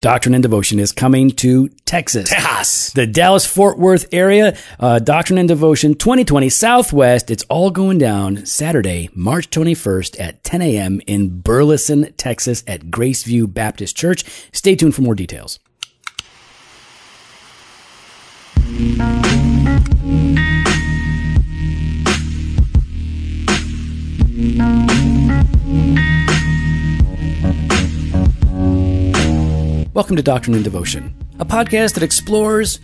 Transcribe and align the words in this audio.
Doctrine 0.00 0.32
and 0.32 0.42
Devotion 0.44 0.78
is 0.78 0.92
coming 0.92 1.28
to 1.32 1.68
Texas. 1.84 2.30
Tejas. 2.30 2.92
The 2.92 3.04
Dallas 3.04 3.44
Fort 3.44 3.80
Worth 3.80 4.06
area, 4.12 4.56
uh, 4.78 5.00
Doctrine 5.00 5.40
and 5.40 5.48
Devotion 5.48 5.94
2020 5.94 6.48
Southwest. 6.50 7.32
It's 7.32 7.42
all 7.48 7.72
going 7.72 7.98
down 7.98 8.46
Saturday, 8.46 9.10
March 9.12 9.50
21st 9.50 10.20
at 10.20 10.44
10 10.44 10.62
a.m. 10.62 11.00
in 11.08 11.40
Burleson, 11.40 12.12
Texas 12.12 12.62
at 12.68 12.82
Graceview 12.82 13.52
Baptist 13.52 13.96
Church. 13.96 14.22
Stay 14.52 14.76
tuned 14.76 14.94
for 14.94 15.02
more 15.02 15.16
details. 15.16 15.58
Welcome 29.98 30.14
to 30.14 30.22
Doctrine 30.22 30.54
and 30.54 30.62
Devotion, 30.62 31.12
a 31.40 31.44
podcast 31.44 31.94
that 31.94 32.04
explores 32.04 32.78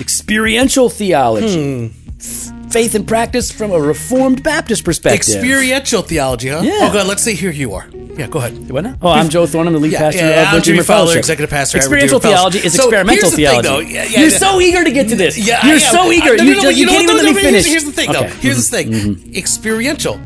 experiential 0.00 0.88
theology, 0.88 1.92
f- 2.18 2.72
faith 2.72 2.94
and 2.94 3.06
practice 3.06 3.52
from 3.52 3.72
a 3.72 3.78
Reformed 3.78 4.42
Baptist 4.42 4.82
perspective. 4.82 5.34
Experiential 5.36 6.00
theology, 6.00 6.48
huh? 6.48 6.62
Yeah. 6.62 6.78
Oh, 6.80 6.92
God, 6.94 7.08
let's 7.08 7.22
say 7.22 7.34
here 7.34 7.50
you 7.50 7.74
are. 7.74 7.86
Yeah, 7.92 8.28
go 8.28 8.38
ahead. 8.38 8.70
What 8.70 8.84
now? 8.84 8.96
Oh, 9.02 9.10
I'm 9.10 9.28
Joe 9.28 9.44
Thorn. 9.46 9.66
I'm 9.66 9.74
the 9.74 9.78
lead 9.80 9.92
Yeah, 9.92 9.98
pastor 9.98 10.20
yeah, 10.20 10.42
of 10.44 10.48
I'm 10.48 10.54
Redeemer 10.56 10.82
Fowler, 10.82 11.18
executive 11.18 11.50
pastor 11.50 11.76
Experiential 11.76 12.20
theology 12.20 12.60
is 12.60 12.72
So, 12.72 12.84
experimental 12.84 13.28
here's 13.28 13.36
the 13.36 13.36
thing, 13.44 13.60
theology. 13.62 13.68
though. 13.68 13.78
Yeah, 13.80 14.04
yeah, 14.04 14.20
You're 14.20 14.30
yeah. 14.30 14.38
so 14.38 14.58
eager 14.58 14.82
to 14.82 14.90
get 14.92 15.08
to 15.10 15.16
this. 15.16 15.36
Yeah, 15.36 15.66
You're 15.66 15.78
so 15.78 16.04
I- 16.04 16.12
eager. 16.14 16.36
No, 16.38 16.42
no, 16.42 16.42
you 16.44 16.54
no, 16.56 16.62
just- 16.62 16.78
you 16.78 16.86
know 16.86 16.92
can't 16.92 17.02
even 17.02 17.16
no, 17.18 17.22
let 17.22 17.28
no, 17.28 17.34
me 17.34 17.40
here's- 17.42 17.64
finish. 17.64 17.66
Here's 17.66 17.84
the 17.84 17.92
thing, 17.92 18.12
though. 18.12 18.20
Okay. 18.20 18.28
Mm-hmm. 18.30 18.40
Here's 18.40 18.70
the 18.70 18.76
thing. 18.82 19.36
Experiential, 19.36 20.18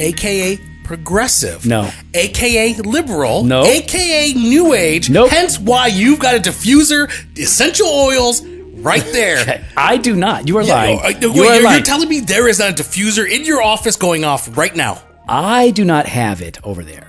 aka 0.00 0.58
progressive. 0.86 1.66
No. 1.66 1.90
AKA 2.14 2.74
liberal. 2.76 3.42
No. 3.44 3.64
AKA 3.64 4.32
new 4.34 4.72
age. 4.72 5.10
Nope. 5.10 5.30
Hence 5.30 5.58
why 5.58 5.88
you've 5.88 6.18
got 6.20 6.34
a 6.36 6.38
diffuser, 6.38 7.10
essential 7.38 7.88
oils 7.88 8.42
right 8.46 9.04
there. 9.12 9.40
Okay, 9.40 9.64
I 9.76 9.96
do 9.96 10.14
not. 10.14 10.46
You 10.48 10.58
are 10.58 10.62
Yeah, 10.62 10.74
lying. 10.74 10.96
no, 10.98 11.02
uh, 11.02 11.08
you 11.08 11.14
wait, 11.14 11.24
are 11.24 11.54
you're, 11.54 11.62
lying. 11.64 11.76
you're 11.78 11.84
telling 11.84 12.08
me 12.08 12.20
there 12.20 12.48
is 12.48 12.58
not 12.60 12.70
a 12.70 12.82
diffuser 12.82 13.28
in 13.28 13.44
your 13.44 13.60
office 13.62 13.96
going 13.96 14.24
off 14.24 14.56
right 14.56 14.74
now? 14.74 15.02
I 15.28 15.70
do 15.72 15.84
not 15.84 16.06
have 16.06 16.40
it 16.40 16.58
over 16.62 16.84
there. 16.84 17.08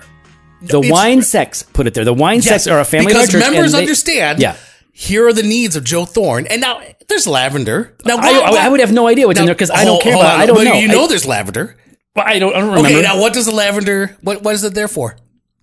The 0.61 0.80
it's- 0.80 0.92
wine 0.92 1.22
sex 1.22 1.61
put 1.61 1.86
it 1.86 1.94
there. 1.94 2.03
The 2.03 2.14
wine 2.14 2.42
sex 2.42 2.66
are 2.66 2.80
a 2.80 2.86
family 2.86 3.08
because 3.14 3.30
church, 3.30 3.39
members 3.42 3.66
and 3.66 3.73
they- 3.75 3.80
understand. 3.80 4.39
Yeah. 4.39 4.55
Here 4.92 5.28
are 5.28 5.33
the 5.33 5.44
needs 5.44 5.75
of 5.75 5.83
Joe 5.83 6.05
Thorn, 6.05 6.48
and 6.48 6.59
now 6.59 6.81
there's 7.08 7.28
lavender. 7.28 7.94
Now 8.03 8.17
I, 8.17 8.30
I, 8.31 8.66
I 8.66 8.70
would 8.70 8.80
have 8.80 8.92
no 8.92 9.08
idea 9.08 9.28
what's 9.28 9.39
in 9.39 9.45
there 9.45 9.53
because 9.53 9.70
I 9.70 9.86
don't 9.86 10.02
care 10.02 10.16
about. 10.16 10.39
it. 10.39 10.42
I 10.42 10.45
don't 10.48 10.55
but 10.55 10.64
know. 10.64 10.73
You 10.73 10.88
know 10.88 11.03
I, 11.03 11.08
there's 11.08 11.28
lavender. 11.28 11.78
Well, 12.18 12.26
I 12.28 12.40
don't. 12.40 12.54
I 12.54 12.60
don't 12.60 12.70
remember. 12.70 12.90
Okay, 12.90 13.02
now 13.02 13.22
what 13.22 13.34
does 13.34 13.46
the 13.46 13.54
lavender? 13.54 14.18
What 14.22 14.44
what 14.44 14.56
is 14.56 14.64
it 14.64 14.73
there 14.73 14.88
for? 14.90 15.16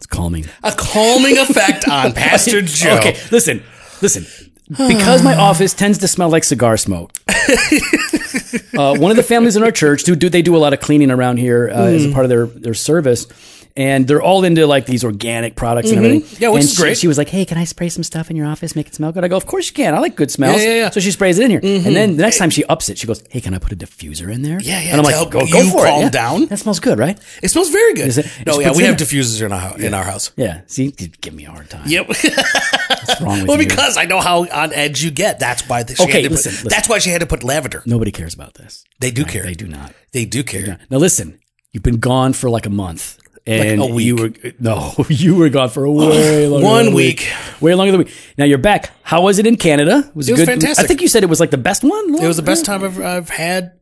it's 0.04 0.06
calming. 0.06 0.44
A 0.62 0.72
calming 0.72 1.38
effect 1.38 1.88
on 1.88 2.12
Pastor 2.14 2.60
Joe. 2.60 2.98
Okay, 2.98 3.16
listen, 3.30 3.62
listen. 4.02 4.26
Because 4.68 5.22
my 5.22 5.34
office 5.34 5.74
tends 5.74 5.98
to 5.98 6.08
smell 6.08 6.30
like 6.30 6.44
cigar 6.44 6.76
smoke. 6.76 7.12
uh, 7.28 8.96
one 8.96 9.10
of 9.10 9.16
the 9.16 9.24
families 9.26 9.56
in 9.56 9.62
our 9.62 9.70
church 9.70 10.04
do, 10.04 10.16
do 10.16 10.28
they 10.28 10.42
do 10.42 10.56
a 10.56 10.58
lot 10.58 10.72
of 10.72 10.80
cleaning 10.80 11.10
around 11.10 11.36
here 11.36 11.70
uh, 11.70 11.84
as 11.84 12.06
a 12.06 12.12
part 12.12 12.24
of 12.24 12.30
their 12.30 12.46
their 12.46 12.74
service, 12.74 13.26
and 13.76 14.06
they're 14.06 14.22
all 14.22 14.44
into 14.44 14.66
like 14.66 14.86
these 14.86 15.02
organic 15.04 15.56
products 15.56 15.90
and 15.90 15.98
everything. 15.98 16.22
Mm-hmm. 16.22 16.42
Yeah, 16.42 16.48
which 16.50 16.60
and 16.62 16.64
is 16.70 16.74
she- 16.76 16.82
great. 16.82 16.96
She, 16.98 17.08
was 17.08 17.18
like, 17.18 17.28
"Hey, 17.28 17.44
can 17.44 17.58
I 17.58 17.64
spray 17.64 17.88
some 17.88 18.04
stuff 18.04 18.30
in 18.30 18.36
your 18.36 18.46
office, 18.46 18.76
make 18.76 18.86
it 18.86 18.94
smell 18.94 19.10
good?" 19.12 19.24
I 19.24 19.28
go, 19.28 19.36
"Of 19.36 19.46
course 19.46 19.68
you 19.68 19.74
can. 19.74 19.94
I 19.94 19.98
like 19.98 20.14
good 20.16 20.30
smells." 20.30 20.62
Yeah, 20.62 20.68
yeah, 20.68 20.74
yeah. 20.76 20.90
So 20.90 21.00
she 21.00 21.10
sprays 21.10 21.38
it 21.38 21.44
in 21.44 21.50
here, 21.50 21.60
and 21.62 21.94
then 21.96 22.16
the 22.16 22.22
next 22.22 22.38
time 22.38 22.50
she 22.50 22.64
ups 22.64 22.88
it, 22.88 22.98
she 22.98 23.06
goes, 23.06 23.22
"Hey, 23.30 23.40
can 23.40 23.52
I 23.54 23.58
put 23.58 23.72
a 23.72 23.76
diffuser 23.76 24.32
in 24.32 24.42
there?" 24.42 24.60
Yeah, 24.60 24.80
yeah, 24.80 24.90
And 24.90 24.92
I'm 24.92 24.98
to 24.98 25.02
like, 25.02 25.14
help 25.16 25.30
"Go, 25.30 25.40
go 25.46 25.60
you 25.60 25.70
for 25.70 25.84
calm 25.84 26.00
it." 26.00 26.04
Yeah. 26.04 26.10
down. 26.10 26.46
That 26.46 26.58
smells 26.58 26.78
good, 26.80 26.98
right? 26.98 27.18
It 27.42 27.48
smells 27.48 27.70
very 27.70 27.94
good. 27.94 28.06
Is 28.06 28.18
it- 28.18 28.26
no, 28.46 28.60
yeah, 28.60 28.68
puts 28.68 28.78
we 28.78 28.84
have 28.84 28.96
diffusers 28.96 29.42
in 29.44 29.52
our 29.52 29.78
in 29.80 29.92
our 29.94 30.04
house. 30.04 30.30
Yeah. 30.36 30.60
See, 30.66 30.94
you 30.98 31.08
give 31.08 31.34
me 31.34 31.46
a 31.46 31.50
hard 31.50 31.68
time. 31.68 31.86
Yep. 31.88 32.08
What's 32.08 33.20
wrong 33.20 33.38
with 33.40 33.48
well, 33.48 33.60
you? 33.60 33.66
because 33.68 33.96
I 33.96 34.04
know 34.04 34.20
how 34.20 34.46
on 34.46 34.72
edge 34.72 35.02
you 35.02 35.10
get. 35.10 35.40
That's 35.40 35.68
why 35.68 35.82
the, 35.82 35.96
she 35.96 36.04
Okay, 36.04 36.22
had 36.22 36.24
to 36.24 36.30
listen, 36.30 36.50
put, 36.52 36.64
listen. 36.64 36.68
That's 36.68 36.88
why 36.88 36.98
she 37.00 37.10
had 37.10 37.20
to 37.20 37.26
put 37.26 37.42
lavender. 37.42 37.82
Nobody 37.86 38.10
cares 38.12 38.34
about 38.34 38.54
this. 38.54 38.84
They 39.00 39.10
do 39.10 39.24
care. 39.24 39.42
They 39.42 39.54
do 39.54 39.66
not. 39.66 39.92
They 40.12 40.24
do 40.24 40.42
care. 40.44 40.78
Now 40.90 40.98
listen, 40.98 41.40
you've 41.72 41.82
been 41.82 41.98
gone 41.98 42.32
for 42.34 42.48
like 42.48 42.66
a 42.66 42.70
month. 42.70 43.18
And 43.46 43.94
week. 43.94 44.06
you 44.06 44.16
were 44.16 44.32
no, 44.58 44.94
you 45.08 45.34
were 45.36 45.48
gone 45.50 45.68
for 45.68 45.84
a 45.84 45.90
way 45.92 46.46
longer 46.46 46.66
One 46.66 46.86
a 46.88 46.94
week. 46.94 47.28
way 47.60 47.74
longer 47.74 47.92
than 47.92 48.00
a 48.00 48.04
week. 48.04 48.14
Now 48.38 48.44
you're 48.46 48.56
back. 48.58 48.90
How 49.02 49.22
was 49.22 49.38
it 49.38 49.46
in 49.46 49.56
Canada? 49.56 50.10
Was 50.14 50.28
It 50.28 50.32
was 50.32 50.40
good? 50.40 50.46
fantastic. 50.48 50.84
I 50.84 50.88
think 50.88 51.02
you 51.02 51.08
said 51.08 51.22
it 51.22 51.28
was 51.28 51.40
like 51.40 51.50
the 51.50 51.58
best 51.58 51.82
one. 51.84 52.14
It 52.14 52.26
was 52.26 52.36
the 52.36 52.42
best 52.42 52.64
time 52.64 52.82
I've, 52.82 52.98
I've 53.00 53.28
had 53.28 53.72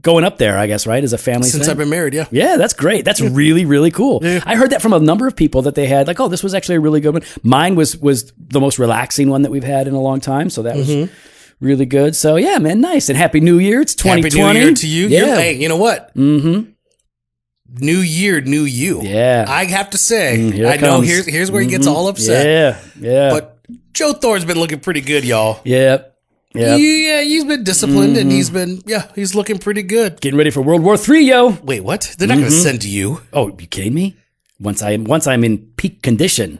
going 0.00 0.24
up 0.24 0.38
there. 0.38 0.58
I 0.58 0.66
guess 0.66 0.86
right 0.88 1.02
as 1.04 1.12
a 1.12 1.18
family 1.18 1.48
since 1.48 1.64
thing? 1.64 1.70
I've 1.70 1.76
been 1.78 1.88
married. 1.88 2.14
Yeah. 2.14 2.26
Yeah, 2.32 2.56
that's 2.56 2.74
great. 2.74 3.04
That's 3.04 3.20
really 3.20 3.64
really 3.64 3.90
cool. 3.92 4.20
I 4.24 4.56
heard 4.56 4.70
that 4.70 4.82
from 4.82 4.92
a 4.92 4.98
number 4.98 5.26
of 5.28 5.36
people 5.36 5.62
that 5.62 5.76
they 5.76 5.86
had 5.86 6.08
like, 6.08 6.18
oh, 6.18 6.26
this 6.28 6.42
was 6.42 6.52
actually 6.54 6.76
a 6.76 6.80
really 6.80 7.00
good 7.00 7.14
one. 7.14 7.22
Mine 7.44 7.76
was 7.76 7.96
was 7.96 8.32
the 8.38 8.60
most 8.60 8.78
relaxing 8.80 9.30
one 9.30 9.42
that 9.42 9.50
we've 9.52 9.62
had 9.64 9.86
in 9.86 9.94
a 9.94 10.00
long 10.00 10.20
time. 10.20 10.50
So 10.50 10.62
that 10.62 10.74
was 10.76 11.08
really 11.60 11.86
good. 11.86 12.16
So 12.16 12.34
yeah, 12.36 12.58
man, 12.58 12.80
nice 12.80 13.08
and 13.08 13.16
happy 13.16 13.38
New 13.40 13.58
Year. 13.60 13.82
It's 13.82 13.92
Happy 14.02 14.22
2020. 14.22 14.58
New 14.58 14.64
Year 14.66 14.74
to 14.74 14.86
you. 14.88 15.06
Yeah. 15.06 15.18
You're- 15.26 15.42
hey, 15.42 15.52
you 15.54 15.68
know 15.68 15.76
what? 15.76 16.12
Mm-hmm. 16.16 16.70
New 17.78 17.98
year, 17.98 18.40
new 18.40 18.64
you. 18.64 19.00
Yeah. 19.02 19.44
I 19.48 19.64
have 19.66 19.90
to 19.90 19.98
say, 19.98 20.36
Mm, 20.38 20.68
I 20.68 20.76
know. 20.76 20.94
Mm-hmm. 20.98 21.04
here's 21.04 21.26
here's 21.26 21.50
where 21.50 21.62
he 21.62 21.68
gets 21.68 21.86
all 21.86 22.08
upset. 22.08 22.46
Yeah, 22.46 23.10
yeah, 23.10 23.30
But 23.30 23.58
Joe 23.92 24.12
Thorn's 24.12 24.44
been 24.44 24.58
looking 24.58 24.80
pretty 24.80 25.00
good, 25.02 25.24
y'all. 25.24 25.60
yeah, 25.64 25.98
yeah. 26.52 26.74
Yeah, 26.76 27.20
he's 27.22 27.44
been 27.44 27.62
disciplined 27.62 28.14
Mm-hmm. 28.16 28.20
and 28.22 28.32
he's 28.32 28.50
been 28.50 28.82
yeah, 28.86 29.06
he's 29.14 29.34
looking 29.36 29.58
pretty 29.58 29.82
good. 29.84 30.20
Getting 30.20 30.36
ready 30.38 30.50
for 30.50 30.62
World 30.62 30.82
War 30.82 30.96
Three, 30.96 31.22
yo. 31.24 31.50
Wait, 31.62 31.80
what? 31.84 32.14
They're 32.18 32.26
not 32.26 32.34
Mm-hmm. 32.38 32.40
going 32.42 32.52
to 32.52 32.58
send 32.58 32.82
you. 32.84 33.20
Oh, 33.32 33.48
you 33.56 33.66
kidding 33.68 33.94
me? 33.94 34.16
Once 34.58 34.82
I'm 34.82 35.04
once 35.04 35.26
I'm 35.28 35.44
in 35.44 35.58
peak 35.76 36.02
condition. 36.02 36.58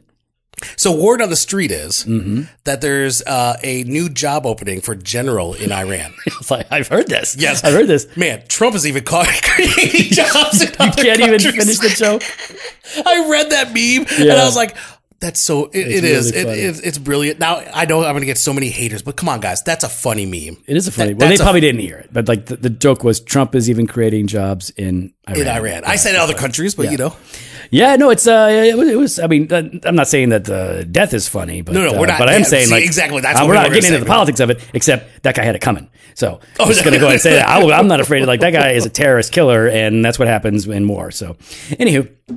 So 0.76 0.93
word 0.93 1.22
on 1.22 1.31
the 1.31 1.37
street 1.37 1.71
is 1.71 2.04
Mm-hmm. 2.04 2.43
that 2.65 2.81
there's 2.81 3.22
uh, 3.22 3.56
a 3.62 3.84
new 3.84 4.09
job 4.09 4.47
opening 4.47 4.81
for 4.81 4.94
general 4.94 5.54
in 5.54 5.72
Iran. 5.72 6.12
Like 6.50 6.66
I've 6.72 6.88
heard 6.88 7.06
this. 7.09 7.37
Yes. 7.37 7.62
I've 7.62 7.72
heard 7.75 7.87
this. 7.87 8.16
Man, 8.16 8.43
Trump 8.48 8.75
is 8.75 8.87
even 8.87 9.04
caught 9.04 9.28
creating 9.43 10.10
jobs. 10.12 10.62
In 10.62 10.69
You 10.70 10.91
can't 10.93 11.20
even 11.20 11.38
finish 11.38 11.78
the 11.78 11.93
joke. 11.97 12.22
I 13.06 13.28
read 13.31 13.50
that 13.50 13.69
meme 13.69 14.06
and 14.20 14.32
I 14.32 14.44
was 14.44 14.56
like, 14.56 14.76
"That's 15.20 15.38
so. 15.38 15.66
It, 15.66 15.87
it 15.87 16.04
is. 16.04 16.32
really 16.32 16.41
It, 16.41 16.44
funny. 16.47 16.59
it's, 16.60 16.81
it's 16.81 16.99
brilliant." 16.99 17.38
Now 17.38 17.59
I 17.72 17.84
know 17.84 17.99
I'm 17.99 18.12
going 18.12 18.20
to 18.22 18.26
get 18.26 18.38
so 18.38 18.53
many 18.53 18.69
haters, 18.70 19.03
but 19.03 19.15
come 19.16 19.28
on, 19.28 19.38
guys, 19.41 19.62
that's 19.62 19.84
a 19.84 19.88
funny 19.88 20.26
meme 20.26 20.56
It 20.66 20.76
is 20.76 20.88
a 20.88 20.93
funny. 20.93 21.10
That- 21.12 21.19
well, 21.19 21.28
they 21.28 21.32
that's 21.34 21.41
a- 21.41 21.44
probably 21.44 21.60
didn't 21.60 21.82
hear 21.82 21.99
it, 21.99 22.09
but 22.12 22.26
like 22.26 22.47
the, 22.47 22.56
the 22.56 22.70
joke 22.70 23.04
was 23.04 23.20
Trump 23.20 23.54
is 23.54 23.70
even 23.70 23.87
creating 23.87 24.26
jobs 24.26 24.70
in 24.70 25.12
Iran. 25.28 25.41
in 25.43 25.49
Iran. 25.49 25.82
I 25.84 25.97
said 25.97 26.15
in 26.15 26.20
other 26.20 26.34
countries, 26.34 26.75
but 26.75 26.91
you 26.91 26.97
know, 26.99 27.15
Yeah, 27.70 27.97
no, 27.97 28.10
it's 28.10 28.26
uh, 28.26 28.48
it 28.50 28.76
was. 28.76 28.88
It 28.88 28.98
was 28.98 29.19
I 29.20 29.26
mean, 29.28 29.53
uh, 29.53 29.62
I'm 29.84 29.94
not 29.94 30.08
saying 30.08 30.31
that 30.31 30.50
uh, 30.50 30.82
death 30.84 31.14
is 31.14 31.28
funny, 31.28 31.62
but 31.62 31.72
No, 31.75 31.82
no, 31.84 31.94
uh, 31.97 32.00
we're 32.00 32.06
not- 32.06 32.19
But 32.19 32.28
I 32.28 32.34
am 32.34 32.41
yeah, 32.41 32.47
saying 32.47 32.66
see, 32.66 32.72
like 32.72 32.84
exactly, 32.84 33.20
that's 33.20 33.38
uh, 33.38 33.42
what 33.42 33.48
we're 33.48 33.54
we 33.54 33.62
not 33.69 33.72
getting 33.72 33.92
into 33.92 34.00
the 34.04 34.10
politics 34.10 34.41
of 34.41 34.50
it. 34.50 34.60
Except 34.75 35.22
that 35.22 35.36
guy 35.36 35.44
had 35.44 35.54
it 35.54 35.60
coming, 35.60 35.88
so 36.14 36.41
Oh, 36.58 36.64
I'm 36.64 36.69
just 36.69 36.84
gonna 36.84 36.98
go 36.98 37.04
ahead 37.06 37.14
and 37.14 37.20
say 37.22 37.34
that. 37.34 37.48
I, 37.48 37.60
am 37.78 37.86
not 37.86 38.00
afraid 38.00 38.22
of 38.22 38.28
like 38.28 38.41
that 38.41 38.50
guy 38.53 38.70
is 38.72 38.86
a 38.86 38.91
terrorist 38.91 39.32
killer, 39.32 39.69
and 39.69 40.04
that's 40.04 40.19
what 40.19 40.26
happens 40.28 40.66
in 40.66 40.88
war. 40.88 41.10
So, 41.12 41.34
anywho, 41.70 42.10
all 42.28 42.36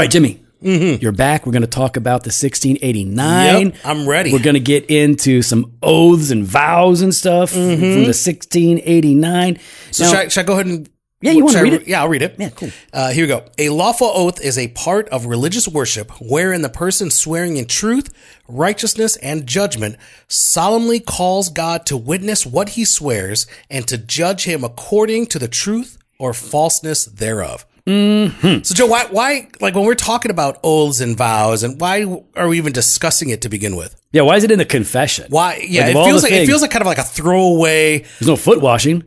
right, 0.00 0.10
Jimmy. 0.10 0.42
You're 0.58 1.12
back. 1.12 1.46
We're 1.46 1.52
going 1.52 1.62
to 1.62 1.68
talk 1.68 1.96
about 1.96 2.24
the 2.24 2.28
1689. 2.30 3.14
Mm-hmm. 3.14 3.66
Yep, 3.66 3.76
I'm 3.84 4.08
ready. 4.08 4.32
We're 4.32 4.42
going 4.42 4.54
to 4.54 4.60
get 4.60 4.86
into 4.90 5.42
some 5.42 5.76
oaths 5.82 6.30
and 6.32 6.44
vows 6.44 7.02
and 7.02 7.14
stuff 7.14 7.50
from 7.50 7.60
the 7.78 8.06
1689. 8.06 9.58
so 9.92 10.04
Now- 10.04 10.10
should, 10.10 10.18
I, 10.18 10.28
should 10.28 10.40
I 10.40 10.42
go 10.44 10.52
ahead 10.54 10.66
and? 10.66 10.88
Yeah, 11.22 11.32
you 11.32 11.48
should 11.48 11.56
I 11.56 11.62
read 11.62 11.72
it? 11.72 11.88
Yeah, 11.88 12.02
I'll 12.02 12.08
read 12.08 12.20
it. 12.22 12.36
Yeah, 12.38 12.50
cool. 12.50 12.68
Uh, 12.92 13.10
here 13.10 13.24
we 13.24 13.28
go. 13.28 13.44
A 13.56 13.70
lawful 13.70 14.10
oath 14.12 14.38
is 14.40 14.58
a 14.58 14.68
part 14.68 15.08
of 15.08 15.24
religious 15.24 15.66
worship 15.66 16.10
wherein 16.20 16.60
the 16.60 16.68
person 16.68 17.10
swearing 17.10 17.56
in 17.56 17.64
truth, 17.66 18.12
righteousness, 18.48 19.16
and 19.16 19.46
judgment 19.46 19.96
solemnly 20.28 21.00
calls 21.00 21.48
God 21.48 21.86
to 21.86 21.96
witness 21.96 22.44
what 22.44 22.70
he 22.70 22.84
swears 22.84 23.46
and 23.70 23.88
to 23.88 23.96
judge 23.96 24.44
him 24.44 24.62
according 24.62 25.26
to 25.26 25.38
the 25.38 25.48
truth 25.48 25.96
or 26.18 26.34
falseness 26.34 27.06
thereof. 27.06 27.64
Mm-hmm. 27.86 28.62
So, 28.62 28.74
Joe, 28.74 28.86
why, 28.86 29.06
why, 29.06 29.48
like 29.60 29.74
when 29.74 29.84
we're 29.84 29.94
talking 29.94 30.30
about 30.30 30.58
oaths 30.64 31.00
and 31.00 31.16
vows, 31.16 31.62
and 31.62 31.80
why 31.80 32.04
are 32.34 32.48
we 32.48 32.58
even 32.58 32.72
discussing 32.72 33.30
it 33.30 33.42
to 33.42 33.48
begin 33.48 33.76
with? 33.76 33.94
yeah, 34.12 34.22
why 34.22 34.36
is 34.36 34.44
it 34.44 34.50
in 34.50 34.58
the 34.58 34.64
confession? 34.64 35.26
Why? 35.28 35.64
Yeah, 35.66 35.82
Like, 35.82 35.96
it 35.96 36.04
feels 36.04 36.22
like 36.22 36.32
it 36.32 36.46
feels 36.46 36.62
like 36.62 36.70
kind 36.70 36.82
of 36.82 36.86
like 36.86 36.98
a 36.98 37.04
throwaway. 37.04 37.98
There's 37.98 38.26
no 38.26 38.36
foot 38.36 38.60
washing. 38.60 39.04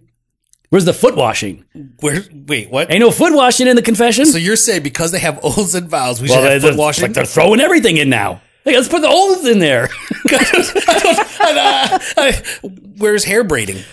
Where's 0.69 0.85
the 0.85 0.93
foot 0.93 1.15
washing? 1.15 1.65
Where? 1.99 2.23
Wait, 2.31 2.69
what? 2.69 2.91
Ain't 2.91 2.99
no 2.99 3.09
foot 3.11 3.33
washing 3.33 3.67
in 3.67 3.75
the 3.75 3.81
confession. 3.81 4.25
So 4.25 4.37
you're 4.37 4.55
saying 4.55 4.83
because 4.83 5.11
they 5.11 5.19
have 5.19 5.39
oaths 5.43 5.73
and 5.73 5.89
vows, 5.89 6.21
we 6.21 6.29
well, 6.29 6.41
should 6.41 6.51
have 6.51 6.61
foot 6.61 6.77
washing? 6.77 7.03
like 7.03 7.13
they're 7.13 7.25
throwing 7.25 7.59
everything 7.59 7.97
in 7.97 8.09
now. 8.09 8.41
Hey, 8.63 8.75
let's 8.75 8.87
put 8.87 9.01
the 9.01 9.09
oaths 9.09 9.47
in 9.47 9.59
there. 9.59 9.89
Where's 12.97 13.23
hair 13.23 13.43
braiding? 13.43 13.83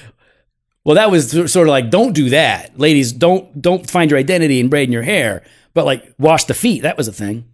well, 0.84 0.96
that 0.96 1.10
was 1.10 1.30
sort 1.30 1.66
of 1.66 1.68
like, 1.68 1.90
don't 1.90 2.12
do 2.12 2.30
that, 2.30 2.78
ladies. 2.78 3.12
Don't 3.12 3.60
don't 3.60 3.88
find 3.90 4.10
your 4.10 4.20
identity 4.20 4.60
in 4.60 4.68
braiding 4.68 4.92
your 4.92 5.02
hair. 5.02 5.42
But 5.72 5.84
like, 5.86 6.14
wash 6.18 6.44
the 6.44 6.54
feet. 6.54 6.82
That 6.82 6.96
was 6.96 7.08
a 7.08 7.12
thing. 7.12 7.48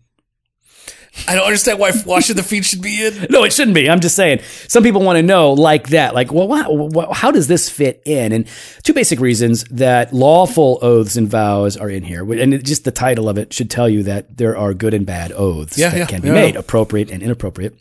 I 1.28 1.34
don't 1.34 1.44
understand 1.44 1.78
why 1.78 1.92
washing 2.06 2.36
the 2.36 2.42
feet 2.42 2.64
should 2.64 2.80
be 2.80 3.04
in. 3.06 3.26
No, 3.28 3.44
it 3.44 3.52
shouldn't 3.52 3.74
be. 3.74 3.88
I'm 3.90 4.00
just 4.00 4.16
saying. 4.16 4.40
Some 4.66 4.82
people 4.82 5.02
want 5.02 5.18
to 5.18 5.22
know 5.22 5.52
like 5.52 5.88
that. 5.88 6.14
Like, 6.14 6.32
well, 6.32 6.48
wha- 6.48 7.12
how 7.12 7.30
does 7.30 7.48
this 7.48 7.68
fit 7.68 8.02
in? 8.06 8.32
And 8.32 8.48
two 8.82 8.94
basic 8.94 9.20
reasons 9.20 9.64
that 9.64 10.14
lawful 10.14 10.78
oaths 10.80 11.16
and 11.16 11.28
vows 11.28 11.76
are 11.76 11.90
in 11.90 12.02
here, 12.02 12.22
and 12.32 12.54
it, 12.54 12.64
just 12.64 12.84
the 12.84 12.90
title 12.90 13.28
of 13.28 13.36
it 13.36 13.52
should 13.52 13.70
tell 13.70 13.88
you 13.90 14.02
that 14.04 14.38
there 14.38 14.56
are 14.56 14.72
good 14.72 14.94
and 14.94 15.04
bad 15.04 15.32
oaths 15.32 15.76
Yeah, 15.76 15.90
that 15.90 15.98
yeah, 15.98 16.06
can 16.06 16.22
be 16.22 16.28
yeah. 16.28 16.34
made, 16.34 16.56
appropriate 16.56 17.10
and 17.10 17.22
inappropriate. 17.22 17.78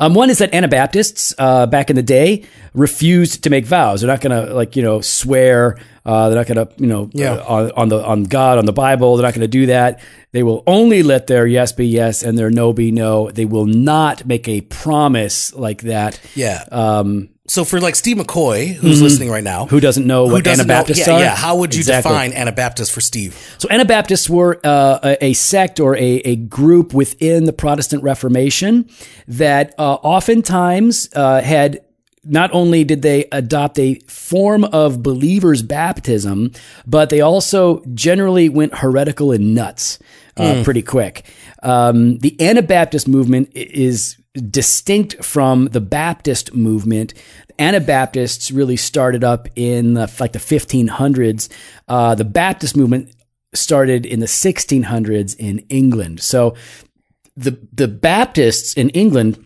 Um, 0.00 0.12
one 0.14 0.28
is 0.28 0.38
that 0.38 0.52
Anabaptists 0.52 1.34
uh, 1.38 1.66
back 1.66 1.88
in 1.88 1.96
the 1.96 2.02
day 2.02 2.44
refused 2.74 3.44
to 3.44 3.50
make 3.50 3.64
vows. 3.64 4.00
They're 4.00 4.08
not 4.10 4.20
going 4.20 4.46
to 4.48 4.52
like 4.52 4.74
you 4.76 4.82
know 4.82 5.00
swear. 5.00 5.78
Uh, 6.06 6.28
they're 6.28 6.38
not 6.38 6.46
going 6.46 6.66
to 6.66 6.74
you 6.82 6.86
know 6.86 7.08
Yeah. 7.14 7.32
uh, 7.34 7.44
on, 7.46 7.70
on 7.72 7.88
the 7.88 8.04
on 8.04 8.24
God 8.24 8.58
on 8.58 8.66
the 8.66 8.72
Bible. 8.72 9.16
They're 9.16 9.26
not 9.26 9.34
going 9.34 9.40
to 9.40 9.48
do 9.48 9.66
that. 9.66 10.00
They 10.32 10.42
will 10.42 10.62
only 10.66 11.02
let 11.02 11.26
their 11.28 11.46
yes 11.46 11.72
be 11.72 11.86
yes 11.86 12.22
and 12.22 12.36
their 12.36 12.50
no 12.50 12.72
be 12.72 12.90
no. 12.92 13.30
They 13.30 13.44
will 13.46 13.66
not 13.66 14.26
make 14.26 14.46
a 14.48 14.60
promise 14.62 15.54
like 15.54 15.82
that. 15.82 16.20
Yeah. 16.34 16.64
Um, 16.70 17.30
so 17.46 17.62
for 17.64 17.78
like 17.78 17.94
Steve 17.94 18.16
McCoy, 18.16 18.72
who's 18.74 19.02
listening 19.02 19.30
right 19.30 19.44
now, 19.44 19.64
Mm-hmm. 19.64 19.74
Who 19.74 19.80
doesn't 19.80 20.06
know 20.06 20.26
who 20.26 20.32
what 20.32 20.44
doesn't 20.44 20.66
know- 20.66 20.74
Anabaptists 20.74 21.06
yeah, 21.06 21.12
are? 21.14 21.20
Yeah. 21.20 21.36
How 21.36 21.56
would 21.56 21.74
you 21.74 21.80
Exactly. 21.80 22.10
define 22.10 22.32
Anabaptists 22.32 22.90
for 22.90 23.00
Steve? 23.02 23.34
So 23.58 23.68
Anabaptists 23.70 24.28
were 24.30 24.60
uh, 24.64 24.98
a, 25.02 25.24
a 25.26 25.32
sect 25.34 25.78
or 25.78 25.94
a, 25.96 26.00
a 26.24 26.36
group 26.36 26.94
within 26.94 27.44
the 27.44 27.52
Protestant 27.52 28.02
Reformation 28.02 28.88
that 29.28 29.74
uh, 29.78 29.94
oftentimes 29.94 31.08
uh, 31.14 31.40
had 31.42 31.80
not 32.24 32.50
only 32.52 32.84
did 32.84 33.02
they 33.02 33.26
adopt 33.32 33.78
a 33.78 33.96
form 34.06 34.64
of 34.64 35.02
believers' 35.02 35.62
baptism, 35.62 36.52
but 36.86 37.10
they 37.10 37.20
also 37.20 37.82
generally 37.94 38.48
went 38.48 38.76
heretical 38.76 39.32
and 39.32 39.54
nuts 39.54 39.98
uh, 40.36 40.62
pretty 40.64 40.82
quick. 40.82 41.24
Um, 41.62 42.18
the 42.18 42.40
Anabaptist 42.40 43.08
movement 43.08 43.50
is 43.54 44.16
distinct 44.50 45.24
from 45.24 45.66
the 45.66 45.80
Baptist 45.80 46.54
movement. 46.54 47.14
Anabaptists 47.58 48.50
really 48.50 48.76
started 48.76 49.22
up 49.22 49.48
in 49.54 49.94
the, 49.94 50.12
like 50.18 50.32
the 50.32 50.38
1500s. 50.38 51.48
Uh, 51.86 52.14
the 52.14 52.24
Baptist 52.24 52.76
movement 52.76 53.14
started 53.54 54.04
in 54.04 54.20
the 54.20 54.26
1600s 54.26 55.36
in 55.38 55.60
England. 55.68 56.20
So 56.20 56.56
the 57.36 57.58
the 57.72 57.88
Baptists 57.88 58.74
in 58.74 58.90
England 58.90 59.44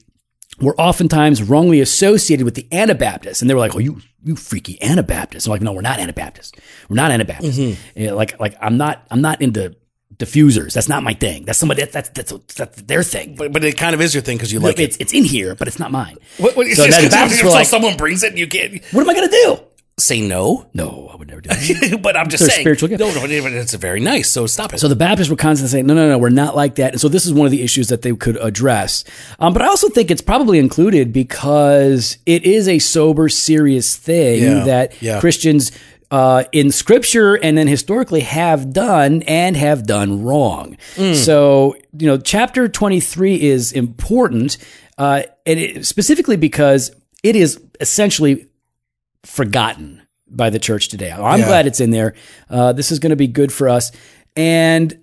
were 0.60 0.78
oftentimes 0.80 1.42
wrongly 1.42 1.80
associated 1.80 2.44
with 2.44 2.54
the 2.54 2.66
Anabaptists, 2.72 3.40
and 3.42 3.48
they 3.50 3.54
were 3.54 3.60
like, 3.60 3.74
"Oh, 3.74 3.78
you 3.78 4.00
you 4.24 4.36
freaky 4.36 4.80
Anabaptists." 4.82 5.46
I'm 5.46 5.52
like, 5.52 5.62
"No, 5.62 5.72
we're 5.72 5.80
not 5.82 5.98
Anabaptists. 5.98 6.52
We're 6.88 6.96
not 6.96 7.10
Anabaptists. 7.10 7.58
Mm-hmm. 7.58 8.00
Yeah, 8.00 8.12
like 8.12 8.38
like 8.40 8.56
I'm 8.60 8.76
not 8.76 9.06
I'm 9.10 9.20
not 9.20 9.40
into 9.40 9.76
diffusers. 10.16 10.72
That's 10.72 10.88
not 10.88 11.02
my 11.02 11.14
thing. 11.14 11.44
That's 11.44 11.58
somebody 11.58 11.82
that, 11.84 11.92
that's 11.92 12.08
that's 12.10 12.32
that's 12.54 12.82
their 12.82 13.02
thing. 13.02 13.36
But, 13.36 13.52
but 13.52 13.64
it 13.64 13.76
kind 13.76 13.94
of 13.94 14.00
is 14.00 14.14
your 14.14 14.22
thing 14.22 14.36
because 14.36 14.52
you 14.52 14.58
like 14.60 14.78
it. 14.78 14.82
it's 14.82 14.96
it's 14.98 15.12
in 15.12 15.24
here, 15.24 15.54
but 15.54 15.68
it's 15.68 15.78
not 15.78 15.92
mine. 15.92 16.16
What, 16.38 16.56
what, 16.56 16.66
So 16.68 16.84
it's 16.84 16.96
just- 16.96 17.10
Baptists 17.12 17.44
like- 17.44 17.66
someone 17.66 17.96
brings 17.96 18.22
it, 18.22 18.30
and 18.30 18.38
you 18.38 18.46
can't 18.48 18.82
What 18.92 19.02
am 19.02 19.10
I 19.10 19.14
gonna 19.14 19.28
do? 19.28 19.60
Say 19.98 20.20
no. 20.20 20.66
No, 20.74 21.08
I 21.12 21.16
would 21.16 21.28
never 21.28 21.40
do 21.40 21.48
that. 21.48 21.98
but 22.02 22.16
I'm 22.16 22.28
just 22.28 22.42
Their 22.42 22.50
saying, 22.50 22.62
spiritual 22.62 22.88
gift. 22.88 23.00
no, 23.00 23.12
no, 23.12 23.24
it's 23.24 23.74
very 23.74 24.00
nice. 24.00 24.30
So 24.30 24.46
stop 24.46 24.72
it. 24.72 24.78
So 24.78 24.88
the 24.88 24.96
Baptists 24.96 25.28
were 25.28 25.36
constantly 25.36 25.70
saying, 25.70 25.86
no, 25.86 25.94
no, 25.94 26.08
no, 26.08 26.18
we're 26.18 26.28
not 26.28 26.54
like 26.56 26.76
that. 26.76 26.92
And 26.92 27.00
so 27.00 27.08
this 27.08 27.26
is 27.26 27.32
one 27.32 27.46
of 27.46 27.50
the 27.50 27.62
issues 27.62 27.88
that 27.88 28.02
they 28.02 28.14
could 28.14 28.36
address. 28.36 29.04
Um, 29.38 29.52
but 29.52 29.62
I 29.62 29.66
also 29.66 29.88
think 29.88 30.10
it's 30.10 30.22
probably 30.22 30.58
included 30.58 31.12
because 31.12 32.18
it 32.26 32.44
is 32.44 32.68
a 32.68 32.78
sober, 32.78 33.28
serious 33.28 33.96
thing 33.96 34.42
Yeah, 34.42 34.64
that 34.64 35.02
yeah. 35.02 35.20
Christians 35.20 35.72
uh, 36.10 36.44
in 36.52 36.70
scripture 36.70 37.34
and 37.34 37.58
then 37.58 37.66
historically 37.66 38.20
have 38.20 38.72
done 38.72 39.22
and 39.22 39.56
have 39.56 39.86
done 39.86 40.22
wrong. 40.22 40.76
Mm. 40.94 41.14
So, 41.14 41.76
you 41.98 42.06
know, 42.06 42.16
chapter 42.18 42.68
23 42.68 43.40
is 43.42 43.72
important, 43.72 44.56
uh, 44.96 45.22
and 45.44 45.60
it, 45.60 45.86
specifically 45.86 46.36
because 46.36 46.92
it 47.22 47.36
is 47.36 47.60
essentially 47.80 48.46
forgotten 49.24 50.02
by 50.30 50.50
the 50.50 50.58
church 50.58 50.88
today. 50.88 51.10
I'm 51.10 51.40
Yeah. 51.40 51.46
glad 51.46 51.66
it's 51.66 51.80
in 51.80 51.90
there. 51.90 52.14
Uh, 52.50 52.72
this 52.72 52.90
is 52.92 52.98
going 52.98 53.10
to 53.10 53.16
be 53.16 53.26
good 53.26 53.52
for 53.52 53.68
us. 53.68 53.90
And 54.36 54.98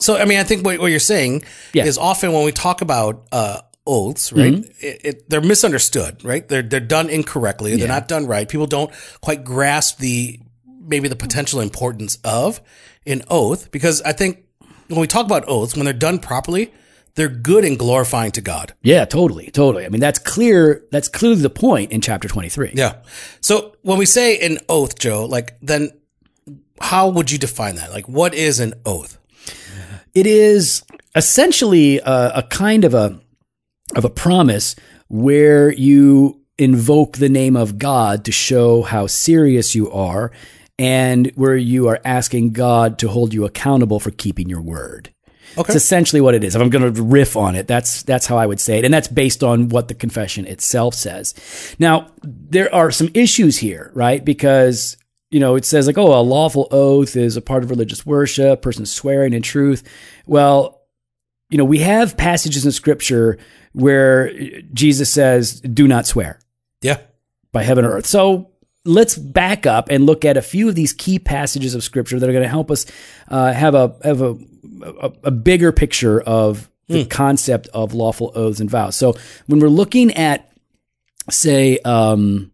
So, 0.00 0.16
I 0.16 0.24
mean, 0.24 0.38
I 0.38 0.44
think 0.44 0.64
what, 0.64 0.78
what 0.80 0.90
you're 0.90 0.98
saying 1.00 1.44
Yeah. 1.72 1.82
Mm-hmm. 1.82 1.88
is 1.88 1.98
often 1.98 2.32
when 2.32 2.44
we 2.44 2.52
talk 2.52 2.82
about 2.82 3.26
uh, 3.32 3.60
oaths, 3.86 4.32
right? 4.32 4.54
It, 4.80 5.00
it, 5.04 5.30
they're 5.30 5.40
misunderstood, 5.40 6.24
right? 6.24 6.46
They're 6.48 6.62
they're 6.62 6.80
done 6.80 7.08
incorrectly. 7.10 7.76
They're 7.76 7.88
not 7.88 8.08
done 8.08 8.26
right. 8.26 8.48
People 8.48 8.66
don't 8.66 8.90
quite 9.20 9.44
grasp 9.44 9.98
the 9.98 10.40
maybe 10.66 11.08
the 11.08 11.16
potential 11.16 11.60
importance 11.60 12.18
of 12.24 12.60
an 13.06 13.22
oath 13.30 13.70
because 13.70 14.02
I 14.02 14.12
think 14.12 14.44
when 14.88 15.00
we 15.00 15.06
talk 15.06 15.24
about 15.26 15.44
oaths, 15.48 15.74
when 15.76 15.84
they're 15.84 15.94
done 15.94 16.18
properly, 16.18 16.72
they're 17.16 17.28
good 17.28 17.64
and 17.64 17.78
glorifying 17.78 18.32
to 18.32 18.40
God. 18.40 18.74
Yeah, 18.82 19.04
totally, 19.04 19.50
totally. 19.50 19.86
I 19.86 19.88
mean, 19.88 20.00
that's 20.00 20.18
clear. 20.18 20.84
That's 20.90 21.08
clearly 21.08 21.42
the 21.42 21.50
point 21.50 21.92
in 21.92 22.00
chapter 22.00 22.28
twenty-three. 22.28 22.72
Yeah. 22.74 23.02
So 23.40 23.76
when 23.82 23.98
we 23.98 24.06
say 24.06 24.38
an 24.38 24.58
oath, 24.68 24.98
Joe, 24.98 25.24
like 25.24 25.56
then 25.62 25.90
how 26.80 27.08
would 27.08 27.30
you 27.30 27.38
define 27.38 27.76
that? 27.76 27.92
Like, 27.92 28.08
what 28.08 28.34
is 28.34 28.58
an 28.58 28.74
oath? 28.84 29.18
It 30.14 30.26
is 30.26 30.82
essentially 31.14 31.98
a, 32.00 32.32
a 32.36 32.42
kind 32.42 32.84
of 32.84 32.94
a 32.94 33.20
of 33.96 34.04
a 34.04 34.10
promise 34.10 34.74
where 35.08 35.72
you 35.72 36.40
invoke 36.58 37.18
the 37.18 37.28
name 37.28 37.56
of 37.56 37.78
God 37.78 38.24
to 38.24 38.32
show 38.32 38.82
how 38.82 39.06
serious 39.06 39.74
you 39.74 39.90
are, 39.90 40.32
and 40.78 41.30
where 41.36 41.56
you 41.56 41.86
are 41.86 42.00
asking 42.04 42.52
God 42.52 42.98
to 42.98 43.08
hold 43.08 43.32
you 43.32 43.44
accountable 43.44 44.00
for 44.00 44.10
keeping 44.10 44.48
your 44.48 44.62
word. 44.62 45.13
Okay. 45.56 45.72
It's 45.72 45.82
essentially 45.82 46.20
what 46.20 46.34
it 46.34 46.42
is. 46.44 46.54
If 46.56 46.62
I'm 46.62 46.70
going 46.70 46.92
to 46.94 47.02
riff 47.02 47.36
on 47.36 47.54
it, 47.54 47.66
that's 47.66 48.02
that's 48.02 48.26
how 48.26 48.36
I 48.36 48.46
would 48.46 48.60
say 48.60 48.78
it, 48.78 48.84
and 48.84 48.92
that's 48.92 49.08
based 49.08 49.42
on 49.42 49.68
what 49.68 49.88
the 49.88 49.94
confession 49.94 50.46
itself 50.46 50.94
says. 50.94 51.34
Now, 51.78 52.08
there 52.22 52.74
are 52.74 52.90
some 52.90 53.10
issues 53.14 53.58
here, 53.58 53.90
right? 53.94 54.24
Because 54.24 54.96
you 55.30 55.40
know 55.40 55.54
it 55.56 55.64
says 55.64 55.86
like, 55.86 55.98
oh, 55.98 56.18
a 56.18 56.22
lawful 56.22 56.68
oath 56.70 57.16
is 57.16 57.36
a 57.36 57.42
part 57.42 57.62
of 57.62 57.70
religious 57.70 58.04
worship, 58.04 58.62
person 58.62 58.86
swearing 58.86 59.32
in 59.32 59.42
truth. 59.42 59.82
Well, 60.26 60.82
you 61.50 61.58
know, 61.58 61.64
we 61.64 61.78
have 61.78 62.16
passages 62.16 62.64
in 62.64 62.72
Scripture 62.72 63.38
where 63.72 64.32
Jesus 64.72 65.12
says, 65.12 65.60
"Do 65.60 65.86
not 65.86 66.06
swear." 66.06 66.40
Yeah. 66.80 66.98
by 67.52 67.62
heaven 67.62 67.84
or 67.84 67.92
earth. 67.92 68.06
So 68.06 68.50
let's 68.84 69.16
back 69.16 69.66
up 69.66 69.88
and 69.90 70.04
look 70.06 70.24
at 70.24 70.36
a 70.36 70.42
few 70.42 70.68
of 70.68 70.74
these 70.74 70.92
key 70.92 71.18
passages 71.18 71.74
of 71.74 71.82
scripture 71.82 72.18
that 72.20 72.28
are 72.28 72.32
going 72.32 72.42
to 72.42 72.48
help 72.48 72.70
us 72.70 72.86
uh, 73.28 73.52
have 73.52 73.74
a 73.74 73.96
have 74.02 74.20
a, 74.20 74.36
a, 74.82 75.12
a 75.24 75.30
bigger 75.30 75.72
picture 75.72 76.20
of 76.20 76.68
the 76.88 77.04
concept 77.06 77.66
of 77.72 77.94
lawful 77.94 78.30
oaths 78.34 78.60
and 78.60 78.68
vows. 78.70 78.94
So 78.94 79.14
when 79.46 79.58
we're 79.58 79.68
looking 79.68 80.12
at, 80.14 80.52
say, 81.30 81.78
um, 81.78 82.52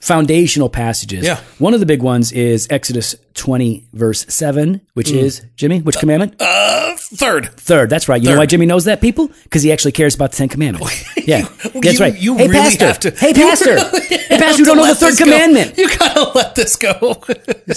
foundational 0.00 0.68
passages, 0.68 1.24
Yeah. 1.24 1.40
one 1.58 1.74
of 1.74 1.80
the 1.80 1.86
big 1.86 2.00
ones 2.02 2.30
is 2.32 2.68
Exodus 2.70 3.16
twenty 3.34 3.86
verse 3.92 4.24
seven, 4.28 4.80
which 4.94 5.10
is 5.10 5.42
Jimmy, 5.56 5.80
which 5.80 5.96
commandment? 5.98 6.34
Uh, 6.40 6.94
third. 6.96 7.50
Third. 7.56 7.90
That's 7.90 8.08
right. 8.08 8.22
You 8.22 8.30
know 8.30 8.38
why 8.38 8.46
Jimmy 8.46 8.66
knows 8.66 8.84
that, 8.84 9.00
people? 9.00 9.28
Because 9.44 9.62
he 9.62 9.72
actually 9.72 9.92
cares 9.92 10.14
about 10.14 10.30
the 10.32 10.36
Ten 10.38 10.48
Commandments. 10.48 11.04
Yeah, 11.24 11.42
that's 11.74 11.84
You- 12.00 12.04
right. 12.04 12.18
you 12.18 12.36
hey, 12.36 12.48
really 12.48 12.76
pastor. 12.76 12.86
have 12.86 12.98
to- 12.98 13.10
Hey, 13.12 13.28
you 13.28 13.34
pastor. 13.34 13.74
really 13.76 14.00
hey, 14.08 14.38
pastor. 14.38 14.58
You 14.58 14.64
don't 14.64 14.76
know 14.76 14.88
the 14.88 14.96
third 14.96 15.16
go. 15.16 15.24
commandment. 15.24 15.78
You 15.78 15.88
gotta 15.96 16.32
let 16.34 16.56
this 16.56 16.74
go. 16.74 17.22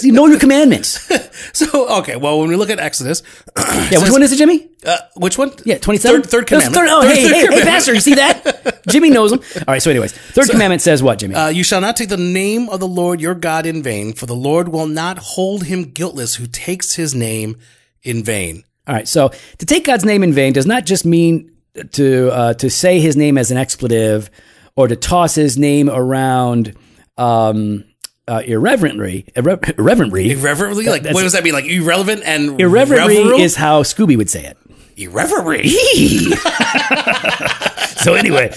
You 0.02 0.10
know 0.10 0.26
your 0.26 0.40
commandments. 0.40 1.08
so 1.52 1.98
okay, 2.00 2.16
well, 2.16 2.40
when 2.40 2.48
we 2.48 2.56
look 2.56 2.70
at 2.70 2.80
Exodus, 2.80 3.22
Yeah, 3.56 4.00
which 4.02 4.10
one 4.10 4.24
is 4.24 4.32
it, 4.32 4.36
Jimmy? 4.38 4.68
uh, 4.84 4.96
which 5.14 5.38
one? 5.38 5.52
Yeah, 5.64 5.78
twenty-seven. 5.78 6.22
Third, 6.22 6.30
third 6.30 6.48
That's 6.48 6.66
commandment. 6.66 6.74
Third, 6.74 6.88
oh, 6.90 7.02
Third- 7.02 7.14
hey, 7.16 7.22
third 7.22 7.30
hey, 7.32 7.38
hey, 7.38 7.44
commandment. 7.46 7.68
pastor. 7.70 7.94
You 7.94 8.00
see 8.00 8.14
that? 8.16 8.82
Jimmy 8.88 9.10
knows 9.10 9.30
them. 9.30 9.40
All 9.58 9.64
right. 9.74 9.80
So, 9.82 9.92
anyways, 9.92 10.12
third 10.12 10.48
commandment 10.50 10.82
says 10.82 11.04
what, 11.04 11.20
Jimmy? 11.20 11.36
Uh, 11.36 11.46
you 11.48 11.62
shall 11.62 11.80
not 11.80 11.94
take 11.96 12.08
the 12.08 12.16
name 12.16 12.68
of 12.68 12.80
the 12.80 12.88
Lord 12.88 13.20
your 13.20 13.36
God 13.36 13.64
in 13.64 13.80
vain, 13.80 14.12
for 14.12 14.26
the 14.26 14.34
Lord 14.34 14.70
will 14.70 14.88
not 14.88 15.18
hold 15.18 15.45
him 15.64 15.84
guiltless 15.84 16.34
who 16.36 16.46
takes 16.46 16.94
his 16.96 17.14
name 17.14 17.56
in 18.02 18.22
vain. 18.22 18.62
All 18.86 18.94
right. 18.94 19.08
So, 19.08 19.30
to 19.58 19.66
take 19.66 19.84
God's 19.84 20.04
name 20.04 20.22
in 20.22 20.32
vain 20.32 20.52
does 20.52 20.66
not 20.66 20.86
just 20.86 21.04
mean 21.04 21.50
to 21.92 22.30
uh, 22.32 22.54
to 22.54 22.70
say 22.70 23.00
His 23.00 23.16
name 23.16 23.36
as 23.36 23.50
an 23.50 23.58
expletive 23.58 24.30
or 24.76 24.86
to 24.88 24.96
toss 24.96 25.34
His 25.34 25.58
name 25.58 25.90
around 25.90 26.74
um, 27.18 27.84
uh, 28.28 28.42
irreverently. 28.46 29.24
Irre- 29.34 29.76
irreverently. 29.78 30.30
Irreverently, 30.30 30.86
like 30.86 31.04
what 31.04 31.22
does 31.22 31.32
that 31.32 31.42
mean? 31.44 31.52
Like 31.52 31.66
irrelevant 31.66 32.22
and 32.24 32.60
Irreverently 32.60 33.18
reverent? 33.18 33.40
is 33.40 33.56
how 33.56 33.82
Scooby 33.82 34.16
would 34.16 34.30
say 34.30 34.44
it. 34.44 34.56
irreverent. 34.96 35.66
so 37.98 38.14
anyway, 38.14 38.50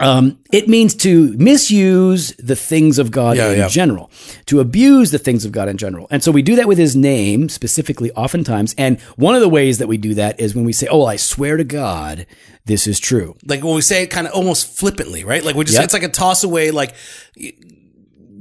um, 0.00 0.38
it 0.50 0.68
means 0.68 0.94
to 0.96 1.32
misuse 1.36 2.32
the 2.38 2.56
things 2.56 2.98
of 2.98 3.10
God 3.10 3.36
Yeah, 3.36 3.50
in 3.52 3.58
yeah. 3.58 3.68
general, 3.68 4.10
to 4.46 4.58
abuse 4.60 5.10
the 5.10 5.18
things 5.18 5.44
of 5.44 5.52
God 5.52 5.68
in 5.68 5.76
general. 5.76 6.06
And 6.10 6.22
so 6.24 6.32
we 6.32 6.42
do 6.42 6.56
that 6.56 6.66
with 6.66 6.78
his 6.78 6.96
name 6.96 7.48
specifically 7.48 8.10
oftentimes. 8.12 8.74
And 8.78 8.98
one 9.16 9.34
of 9.34 9.40
the 9.42 9.48
ways 9.48 9.78
that 9.78 9.86
we 9.88 9.98
do 9.98 10.14
that 10.14 10.40
is 10.40 10.54
when 10.54 10.64
we 10.64 10.72
say, 10.72 10.86
Oh, 10.90 10.98
well, 10.98 11.06
I 11.08 11.16
swear 11.16 11.56
to 11.56 11.64
God, 11.64 12.26
this 12.64 12.86
is 12.86 12.98
true. 12.98 13.36
like 13.46 13.62
when 13.62 13.74
we 13.74 13.80
say 13.82 14.02
it 14.02 14.08
kind 14.08 14.26
of 14.26 14.32
almost 14.32 14.66
flippantly, 14.78 15.24
right? 15.24 15.44
Like 15.44 15.54
we 15.56 15.64
just 15.64 15.76
Yep. 15.76 15.84
it's 15.84 15.94
like 15.94 16.02
a 16.02 16.08
toss 16.08 16.44
away, 16.44 16.70
like 16.70 16.94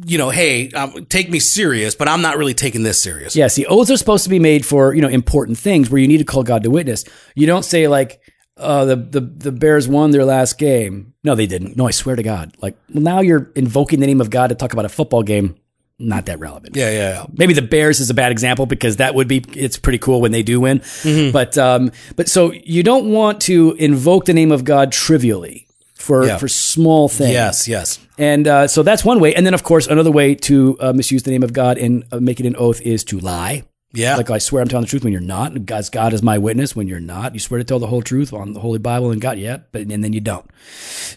you 0.06 0.18
know, 0.18 0.30
hey, 0.30 0.72
um, 0.72 1.06
take 1.06 1.30
me 1.30 1.40
serious, 1.40 1.94
but 1.94 2.08
I'm 2.08 2.22
not 2.22 2.38
really 2.38 2.54
taking 2.54 2.84
this 2.84 3.02
serious. 3.02 3.36
Yeah, 3.36 3.48
see, 3.48 3.66
oaths 3.66 3.92
are 3.92 3.98
supposed 3.98 4.24
to 4.24 4.30
be 4.30 4.40
made 4.40 4.66
for, 4.66 4.94
you 4.96 5.02
know, 5.02 5.08
important 5.10 5.58
things 5.58 5.90
where 5.90 6.02
you 6.02 6.08
need 6.08 6.18
to 6.20 6.24
call 6.24 6.42
God 6.44 6.64
to 6.64 6.72
witness. 6.72 7.04
You 7.36 7.46
don't 7.48 7.64
say 7.66 7.88
like, 7.88 8.20
uh, 8.60 8.86
the, 8.86 8.96
the, 8.96 9.22
the 9.22 9.52
Bears 9.52 9.88
won 9.88 10.12
their 10.12 10.26
last 10.26 10.58
game. 10.58 11.14
No, 11.24 11.36
they 11.36 11.48
didn't. 11.48 11.76
No, 11.78 11.88
I 11.88 11.92
swear 11.92 12.16
to 12.16 12.24
God. 12.24 12.56
Like, 12.62 12.78
well, 12.94 13.04
now 13.04 13.22
you're 13.22 13.52
invoking 13.56 14.00
the 14.00 14.08
name 14.08 14.22
of 14.22 14.30
God 14.30 14.48
to 14.48 14.56
talk 14.56 14.74
about 14.74 14.86
a 14.86 14.90
football 14.90 15.24
game. 15.24 15.56
not 16.02 16.26
that 16.28 16.40
relevant. 16.40 16.76
Yeah, 16.78 16.90
yeah, 16.92 17.10
yeah. 17.14 17.26
Maybe 17.34 17.54
the 17.54 17.62
Bears 17.62 18.00
is 18.00 18.10
a 18.10 18.14
bad 18.14 18.32
example 18.32 18.66
because 18.66 18.98
that 18.98 19.16
would 19.16 19.28
be 19.28 19.44
it's 19.56 19.78
pretty 19.78 19.98
cool 19.98 20.22
when 20.22 20.32
they 20.32 20.44
do 20.44 20.62
win. 20.62 20.80
Mm-hmm. 20.80 21.32
But 21.32 21.58
um, 21.58 21.92
but 22.16 22.30
so 22.30 22.54
you 22.54 22.84
don't 22.84 23.12
want 23.12 23.42
to 23.42 23.74
invoke 23.78 24.24
the 24.26 24.34
name 24.34 24.52
of 24.54 24.64
God 24.64 24.92
trivially 24.94 25.68
for 25.96 26.26
Yeah. 26.26 26.38
for 26.38 26.48
small 26.48 27.10
things. 27.10 27.32
Yes, 27.34 27.68
yes. 27.68 28.00
And 28.18 28.48
uh, 28.48 28.68
so 28.70 28.82
that's 28.84 29.04
one 29.04 29.20
way. 29.20 29.36
And 29.36 29.46
then 29.46 29.54
of 29.54 29.64
course 29.64 29.88
another 29.88 30.12
way 30.12 30.36
to 30.36 30.78
uh, 30.80 30.94
misuse 30.94 31.24
the 31.24 31.32
name 31.32 31.44
of 31.44 31.52
God 31.52 31.78
and 31.78 32.06
uh, 32.14 32.20
make 32.22 32.40
it 32.40 32.46
an 32.46 32.56
oath 32.56 32.80
is 32.82 33.04
to 33.06 33.20
lie. 33.20 33.64
Yeah. 33.92 34.16
Like 34.18 34.30
I 34.30 34.38
swear 34.38 34.62
I'm 34.62 34.68
telling 34.68 34.86
the 34.86 34.90
truth 34.90 35.04
when 35.04 35.14
you're 35.14 35.22
not. 35.22 35.66
God's 35.66 35.90
God 35.90 36.14
is 36.14 36.22
my 36.22 36.38
witness 36.38 36.76
when 36.76 36.88
you're 36.88 37.00
not. 37.00 37.34
You 37.34 37.40
swear 37.40 37.58
to 37.58 37.64
tell 37.64 37.80
the 37.80 37.88
whole 37.88 38.02
truth 38.04 38.34
on 38.34 38.54
the 38.54 38.60
Holy 38.60 38.80
Bible 38.80 39.12
and 39.12 39.20
God, 39.20 39.40
yeah, 39.40 39.58
but 39.72 39.82
and 39.82 40.04
then 40.04 40.14
you 40.14 40.22
don't. 40.22 40.50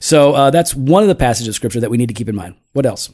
So 0.00 0.32
uh, 0.34 0.50
that's 0.50 0.74
one 0.74 1.02
of 1.02 1.08
the 1.08 1.14
passages 1.14 1.48
of 1.48 1.54
Scripture 1.54 1.80
that 1.80 1.90
we 1.90 1.98
need 1.98 2.08
to 2.08 2.14
keep 2.14 2.28
in 2.28 2.36
mind. 2.36 2.54
What 2.72 2.86
else? 2.86 3.12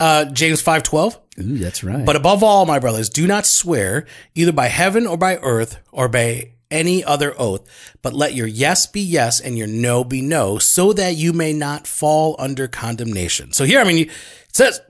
uh, 0.00 0.26
James 0.26 0.62
5.12. 0.62 1.18
Ooh, 1.40 1.58
that's 1.58 1.82
right. 1.82 2.04
But 2.04 2.16
above 2.16 2.42
all, 2.42 2.66
my 2.66 2.78
brothers, 2.78 3.08
do 3.08 3.26
not 3.26 3.46
swear 3.46 4.06
either 4.34 4.52
by 4.52 4.66
heaven 4.66 5.06
or 5.06 5.16
by 5.16 5.36
earth 5.38 5.78
or 5.92 6.08
by 6.08 6.52
any 6.70 7.02
other 7.02 7.34
oath, 7.38 7.66
but 8.02 8.12
let 8.12 8.34
your 8.34 8.46
yes 8.46 8.86
be 8.86 9.00
yes 9.00 9.40
and 9.40 9.56
your 9.56 9.66
no 9.66 10.04
be 10.04 10.20
no, 10.20 10.58
so 10.58 10.92
that 10.92 11.16
you 11.16 11.32
may 11.32 11.52
not 11.52 11.86
fall 11.86 12.36
under 12.38 12.68
condemnation. 12.68 13.52
So 13.52 13.64
here, 13.64 13.80
I 13.80 13.84
mean, 13.84 13.98
it 14.06 14.10
says, 14.52 14.80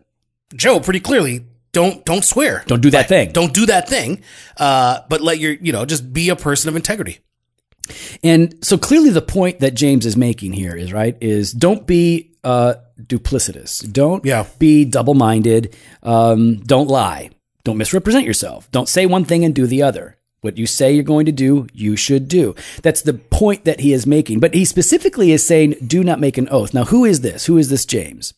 Joe, 0.55 0.81
pretty 0.81 1.01
clearly, 1.01 1.47
don't 1.73 2.05
don't 2.05 2.25
swear. 2.25 2.65
don't 2.67 2.81
do 2.83 2.91
that 2.91 3.09
thing. 3.09 3.33
Don't 3.33 3.53
do 3.53 3.67
that 3.67 3.89
thing. 3.89 4.23
Uh, 4.57 5.01
but 5.09 5.21
let 5.21 5.39
your, 5.39 5.53
you 5.53 5.73
know, 5.73 5.85
just 5.85 6.13
be 6.13 6.29
a 6.31 6.37
person 6.37 6.69
of 6.69 6.77
integrity. 6.77 7.19
And 8.23 8.55
so 8.63 8.77
clearly 8.77 9.11
the 9.11 9.23
point 9.23 9.61
that 9.61 9.75
James 9.75 10.05
is 10.05 10.17
making 10.17 10.53
here 10.53 10.77
is 10.77 10.93
right 10.93 11.17
is 11.21 11.53
don't 11.53 11.87
be 11.87 12.33
uh, 12.45 12.75
duplicitous. 13.01 13.91
Don't 13.91 14.25
Yeah. 14.25 14.47
be 14.59 14.85
double-minded. 14.85 15.75
Um, 16.03 16.57
don't 16.61 16.89
lie. 16.89 17.31
Don't 17.65 17.79
misrepresent 17.79 18.25
yourself. 18.27 18.71
Don't 18.73 18.89
say 18.89 19.07
one 19.07 19.25
thing 19.25 19.45
and 19.45 19.55
do 19.55 19.67
the 19.67 19.83
other. 19.83 20.17
What 20.41 20.57
you 20.57 20.67
say 20.67 20.93
you're 20.93 21.03
going 21.03 21.27
to 21.27 21.33
do, 21.33 21.67
you 21.73 21.97
should 21.97 22.29
do. 22.29 22.55
That's 22.83 23.03
the 23.03 23.15
point 23.15 23.65
that 23.65 23.81
he 23.81 23.93
is 23.93 24.07
making. 24.07 24.39
But 24.41 24.55
he 24.55 24.65
specifically 24.65 25.33
is 25.33 25.45
saying, 25.47 25.75
do 25.85 26.05
not 26.05 26.21
make 26.21 26.39
an 26.39 26.49
oath. 26.51 26.73
Now, 26.73 26.85
who 26.85 27.05
is 27.05 27.23
this? 27.23 27.47
Who 27.47 27.59
is 27.59 27.71
this 27.71 27.85
James? 27.85 28.35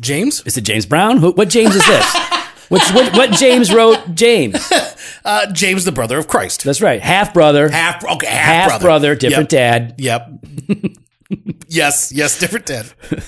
James? 0.00 0.42
Is 0.44 0.56
it 0.56 0.62
James 0.62 0.86
Brown? 0.86 1.18
Who, 1.18 1.30
what 1.32 1.48
James 1.48 1.76
is 1.76 1.86
this? 1.86 2.16
What's, 2.70 2.90
what, 2.92 3.12
what 3.14 3.32
James 3.32 3.72
wrote 3.72 4.14
James? 4.14 4.72
Uh, 5.22 5.52
James, 5.52 5.84
the 5.84 5.92
brother 5.92 6.16
of 6.16 6.26
Christ. 6.28 6.64
That's 6.64 6.80
right. 6.80 6.98
Half 7.02 7.34
brother, 7.34 7.68
Half, 7.68 8.02
okay, 8.06 8.26
half, 8.26 8.70
half 8.72 8.80
brother, 8.80 9.14
different 9.14 9.52
Yep. 9.52 9.94
dad. 9.94 9.94
Yep. 9.98 10.30
yes, 11.68 12.10
yes, 12.10 12.38
different 12.38 12.64
dad. 12.64 12.86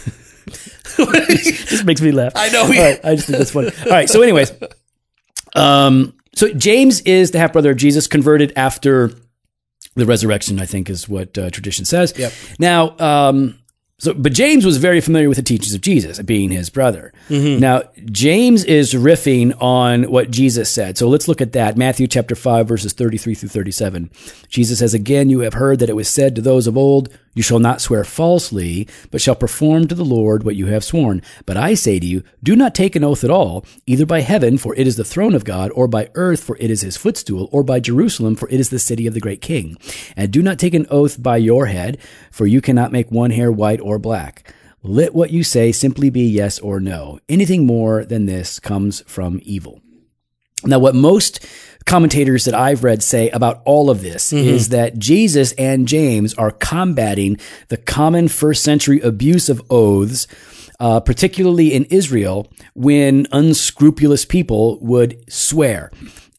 This 0.96 1.84
makes 1.84 2.00
me 2.00 2.10
laugh. 2.12 2.32
I 2.34 2.48
know. 2.48 2.62
All 2.62 2.68
right, 2.68 3.00
I 3.04 3.14
just 3.14 3.26
think 3.26 3.38
that's 3.38 3.50
funny. 3.50 3.70
All 3.84 3.90
right. 3.90 4.08
So, 4.08 4.22
anyways, 4.22 4.52
um, 5.54 6.14
so 6.34 6.52
James 6.54 7.00
is 7.02 7.30
the 7.30 7.38
half 7.38 7.52
brother 7.52 7.70
of 7.72 7.76
Jesus, 7.76 8.06
converted 8.06 8.52
after 8.56 9.10
the 9.94 10.06
resurrection. 10.06 10.60
I 10.60 10.66
think 10.66 10.88
is 10.90 11.08
what 11.08 11.36
uh, 11.38 11.50
tradition 11.50 11.84
says. 11.84 12.14
Yep. 12.16 12.32
Now, 12.58 12.96
um, 12.98 13.58
so 14.02 14.12
but 14.14 14.32
James 14.32 14.66
was 14.66 14.78
very 14.78 15.00
familiar 15.00 15.28
with 15.28 15.36
the 15.36 15.44
teachings 15.44 15.74
of 15.74 15.80
Jesus, 15.80 16.20
being 16.22 16.50
his 16.50 16.70
brother. 16.70 17.12
Mm-hmm. 17.28 17.60
Now, 17.60 17.82
James 18.06 18.64
is 18.64 18.94
riffing 18.94 19.54
on 19.62 20.10
what 20.10 20.32
Jesus 20.32 20.68
said. 20.68 20.98
So 20.98 21.08
let's 21.08 21.28
look 21.28 21.40
at 21.40 21.52
that. 21.52 21.76
Matthew 21.76 22.08
chapter 22.08 22.34
five, 22.34 22.66
verses 22.66 22.92
thirty-three 22.92 23.36
through 23.36 23.50
thirty-seven. 23.50 24.10
Jesus 24.48 24.80
says, 24.80 24.92
"Again, 24.92 25.30
you 25.30 25.40
have 25.40 25.54
heard 25.54 25.78
that 25.78 25.88
it 25.88 25.94
was 25.94 26.08
said 26.08 26.34
to 26.34 26.42
those 26.42 26.66
of 26.66 26.76
old." 26.76 27.08
You 27.34 27.42
shall 27.42 27.60
not 27.60 27.80
swear 27.80 28.04
falsely, 28.04 28.86
but 29.10 29.22
shall 29.22 29.34
perform 29.34 29.88
to 29.88 29.94
the 29.94 30.04
Lord 30.04 30.42
what 30.42 30.54
you 30.54 30.66
have 30.66 30.84
sworn. 30.84 31.22
But 31.46 31.56
I 31.56 31.72
say 31.72 31.98
to 31.98 32.04
you, 32.04 32.22
do 32.42 32.54
not 32.54 32.74
take 32.74 32.94
an 32.94 33.04
oath 33.04 33.24
at 33.24 33.30
all, 33.30 33.64
either 33.86 34.04
by 34.04 34.20
heaven, 34.20 34.58
for 34.58 34.74
it 34.74 34.86
is 34.86 34.96
the 34.96 35.04
throne 35.04 35.34
of 35.34 35.46
God, 35.46 35.70
or 35.74 35.88
by 35.88 36.10
earth, 36.14 36.44
for 36.44 36.58
it 36.60 36.70
is 36.70 36.82
his 36.82 36.98
footstool, 36.98 37.48
or 37.50 37.62
by 37.62 37.80
Jerusalem, 37.80 38.36
for 38.36 38.50
it 38.50 38.60
is 38.60 38.68
the 38.68 38.78
city 38.78 39.06
of 39.06 39.14
the 39.14 39.20
great 39.20 39.40
king. 39.40 39.78
And 40.14 40.30
do 40.30 40.42
not 40.42 40.58
take 40.58 40.74
an 40.74 40.86
oath 40.90 41.22
by 41.22 41.38
your 41.38 41.66
head, 41.66 41.96
for 42.30 42.46
you 42.46 42.60
cannot 42.60 42.92
make 42.92 43.10
one 43.10 43.30
hair 43.30 43.50
white 43.50 43.80
or 43.80 43.91
black. 43.98 44.52
Let 44.82 45.14
what 45.14 45.30
you 45.30 45.44
say 45.44 45.70
simply 45.70 46.10
be 46.10 46.22
yes 46.22 46.58
or 46.58 46.80
no. 46.80 47.20
Anything 47.28 47.66
more 47.66 48.04
than 48.04 48.26
this 48.26 48.58
comes 48.58 49.00
from 49.02 49.40
evil. 49.44 49.80
Now, 50.64 50.78
what 50.78 50.94
most 50.94 51.44
commentators 51.86 52.44
that 52.44 52.54
I've 52.54 52.84
read 52.84 53.02
say 53.02 53.30
about 53.30 53.62
all 53.64 53.90
of 53.90 54.02
this 54.02 54.32
is 54.32 54.68
that 54.68 54.98
Jesus 54.98 55.52
and 55.52 55.88
James 55.88 56.34
are 56.34 56.52
combating 56.52 57.38
the 57.68 57.76
common 57.76 58.28
first 58.28 58.62
century 58.62 59.00
abuse 59.00 59.48
of 59.48 59.62
oaths, 59.70 60.28
uh, 60.78 61.00
particularly 61.00 61.74
in 61.74 61.84
Israel, 61.86 62.48
when 62.74 63.26
unscrupulous 63.32 64.24
people 64.24 64.78
would 64.80 65.24
swear. 65.32 65.90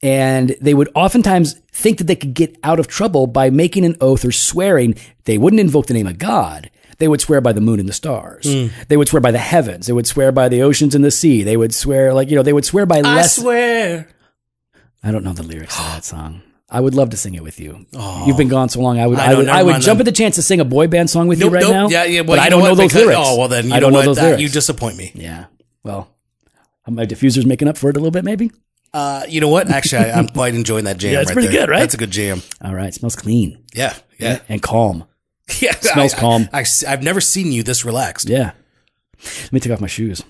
And 0.02 0.56
they 0.62 0.74
would 0.74 0.90
oftentimes 0.96 1.60
think 1.72 1.98
that 1.98 2.08
they 2.08 2.16
could 2.16 2.34
get 2.34 2.58
out 2.64 2.80
of 2.80 2.88
trouble 2.88 3.28
by 3.28 3.50
making 3.50 3.86
an 3.86 3.96
oath 4.02 4.26
or 4.26 4.32
swearing. 4.32 4.96
They 5.26 5.38
wouldn't 5.38 5.62
invoke 5.62 5.88
the 5.88 5.94
name 5.94 6.08
of 6.08 6.18
God. 6.18 6.70
They 7.04 7.10
would 7.10 7.20
swear 7.20 7.42
by 7.42 7.52
the 7.52 7.60
moon 7.60 7.82
and 7.82 7.90
the 7.90 7.94
stars. 7.94 8.46
They 8.88 8.96
would 8.96 9.10
swear 9.10 9.20
by 9.20 9.32
the 9.32 9.38
heavens. 9.38 9.88
They 9.88 9.92
would 9.94 10.08
swear 10.08 10.32
by 10.32 10.48
the 10.48 10.62
oceans 10.62 10.96
and 10.96 11.04
the 11.04 11.12
sea. 11.12 11.44
They 11.44 11.58
would 11.58 11.74
swear 11.74 12.14
like, 12.14 12.30
you 12.30 12.38
know, 12.38 12.44
they 12.44 12.54
would 12.54 12.64
swear 12.64 12.86
by 12.86 13.00
I 13.00 13.02
less. 13.02 13.36
swear. 13.36 14.08
I 15.04 15.12
don't 15.12 15.26
know 15.26 15.34
the 15.34 15.44
lyrics 15.44 15.76
to 15.76 15.82
that 15.82 16.06
song. 16.06 16.42
I 16.70 16.80
would 16.80 16.96
love 16.96 17.10
to 17.10 17.18
sing 17.18 17.36
it 17.36 17.44
with 17.44 17.60
you. 17.60 17.86
You've 18.26 18.38
been 18.38 18.48
gone 18.48 18.70
so 18.70 18.80
long. 18.80 19.00
I 19.02 19.06
would. 19.08 19.20
I 19.20 19.32
I, 19.32 19.36
would. 19.36 19.50
I 19.50 19.64
would 19.64 19.82
jump 19.82 19.98
then. 19.98 20.00
at 20.00 20.06
the 20.06 20.12
chance 20.14 20.36
to 20.36 20.42
sing 20.42 20.62
a 20.62 20.66
boy 20.66 20.88
band 20.88 21.10
song 21.10 21.28
with 21.28 21.42
you 21.42 21.50
right 21.50 21.62
nope. 21.62 21.72
now. 21.74 21.90
Yeah, 21.90 22.06
yeah. 22.06 22.22
Well, 22.22 22.38
but 22.38 22.40
I 22.40 22.48
don't 22.48 22.62
what? 22.62 22.70
know 22.70 22.76
those 22.76 22.88
Because- 22.94 23.02
lyrics. 23.08 23.20
Oh, 23.22 23.38
well, 23.38 23.48
then 23.50 23.68
you 23.68 23.74
I 23.76 23.82
don't 23.82 23.92
know 23.92 24.00
what? 24.00 24.06
those 24.06 24.16
That- 24.16 24.24
lyrics. 24.24 24.42
You 24.44 24.48
disappoint 24.50 24.96
me. 24.96 25.12
yeah. 25.14 25.48
Well, 25.84 26.08
my 26.88 27.06
diffuser's 27.06 27.46
making 27.46 27.68
up 27.68 27.78
for 27.78 27.90
it 27.90 27.98
a 27.98 28.00
little 28.00 28.12
bit, 28.12 28.24
maybe. 28.24 28.50
Uh, 28.94 29.24
you 29.28 29.42
know 29.42 29.50
what? 29.50 29.70
Actually, 29.70 30.06
I, 30.06 30.18
I'm 30.18 30.28
quite 30.30 30.56
enjoying 30.56 30.86
that 30.86 30.98
jam. 31.00 31.14
Yeah, 31.14 31.20
it's 31.22 31.32
right 31.32 31.34
pretty 31.34 31.50
there. 31.50 31.66
good, 31.66 31.70
right? 31.72 31.80
That's 31.80 31.96
a 31.96 31.98
good 31.98 32.12
jam. 32.12 32.42
All 32.64 32.74
right. 32.74 32.94
Smells 32.94 33.16
clean 33.18 33.62
Yeah, 33.76 33.94
yeah, 34.18 34.40
and 34.48 34.62
calm. 34.62 35.04
yeah. 35.60 35.74
Smells 35.80 36.14
I- 36.14 36.20
calm. 36.20 36.50
I, 36.54 36.66
have 36.88 37.04
never 37.04 37.22
seen 37.22 37.52
you 37.52 37.64
this 37.64 37.86
relaxed. 37.86 38.30
Yeah. 38.30 38.52
Let 39.44 39.54
me 39.54 39.60
take 39.60 39.72
off 39.72 39.82
my 39.82 39.88
shoes. 39.88 40.22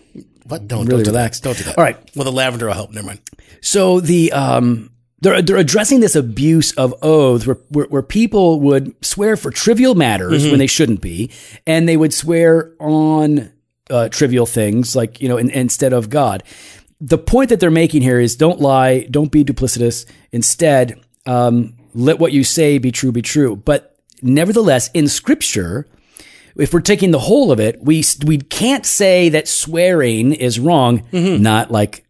What? 0.46 0.68
Don't 0.68 0.86
really 0.86 1.04
don't 1.04 1.14
Do 1.14 1.18
don't 1.42 1.58
do 1.58 1.64
that. 1.64 1.78
All 1.78 1.84
right. 1.84 1.98
Well, 2.16 2.26
the 2.26 2.32
lavender 2.32 2.68
will 2.68 2.74
help. 2.74 2.92
Never 2.92 3.08
mind. 3.08 3.22
So 3.62 4.00
the 4.00 4.32
um, 4.34 4.92
they're 5.22 5.42
they're 5.42 5.58
addressing 5.58 6.02
this 6.02 6.16
abuse 6.16 6.74
of 6.74 6.94
oaths 7.02 7.48
where 7.48 7.58
where, 7.70 7.86
where 7.86 8.02
people 8.02 8.60
would 8.60 8.94
swear 9.04 9.38
for 9.38 9.52
trivial 9.52 9.96
matters 9.96 10.44
when 10.44 10.60
they 10.60 10.68
shouldn't 10.68 11.02
be, 11.02 11.32
and 11.66 11.88
they 11.88 11.98
would 11.98 12.14
swear 12.14 12.74
on 12.80 13.52
uh, 13.90 14.10
trivial 14.10 14.46
things 14.46 14.96
like 14.96 15.22
you 15.22 15.30
know 15.30 15.38
in, 15.38 15.50
instead 15.50 15.94
of 15.94 16.10
God. 16.10 16.44
The 17.00 17.18
point 17.18 17.50
that 17.50 17.60
they're 17.60 17.72
making 17.72 18.02
here 18.02 18.20
is 18.20 18.36
don't 18.36 18.60
lie, 18.60 19.08
don't 19.10 19.32
be 19.32 19.44
duplicitous. 19.44 20.06
Instead, 20.32 21.02
um, 21.26 21.76
let 21.94 22.20
what 22.20 22.32
you 22.32 22.44
say 22.44 22.78
be 22.78 22.92
true, 22.92 23.12
be 23.12 23.22
true. 23.22 23.56
But 23.56 23.93
nevertheless, 24.24 24.90
in 24.94 25.08
Scripture, 25.08 25.88
if 26.56 26.74
we're 26.74 26.82
taking 26.82 27.12
the 27.12 27.20
whole 27.20 27.52
of 27.52 27.60
it, 27.60 27.82
we 27.82 28.04
we 28.26 28.38
can't 28.38 28.86
say 28.86 29.30
that 29.30 29.48
swearing 29.48 30.34
is 30.34 30.60
wrong. 30.60 31.02
Mm-hmm. 31.12 31.42
Not 31.42 31.72
like 31.72 32.06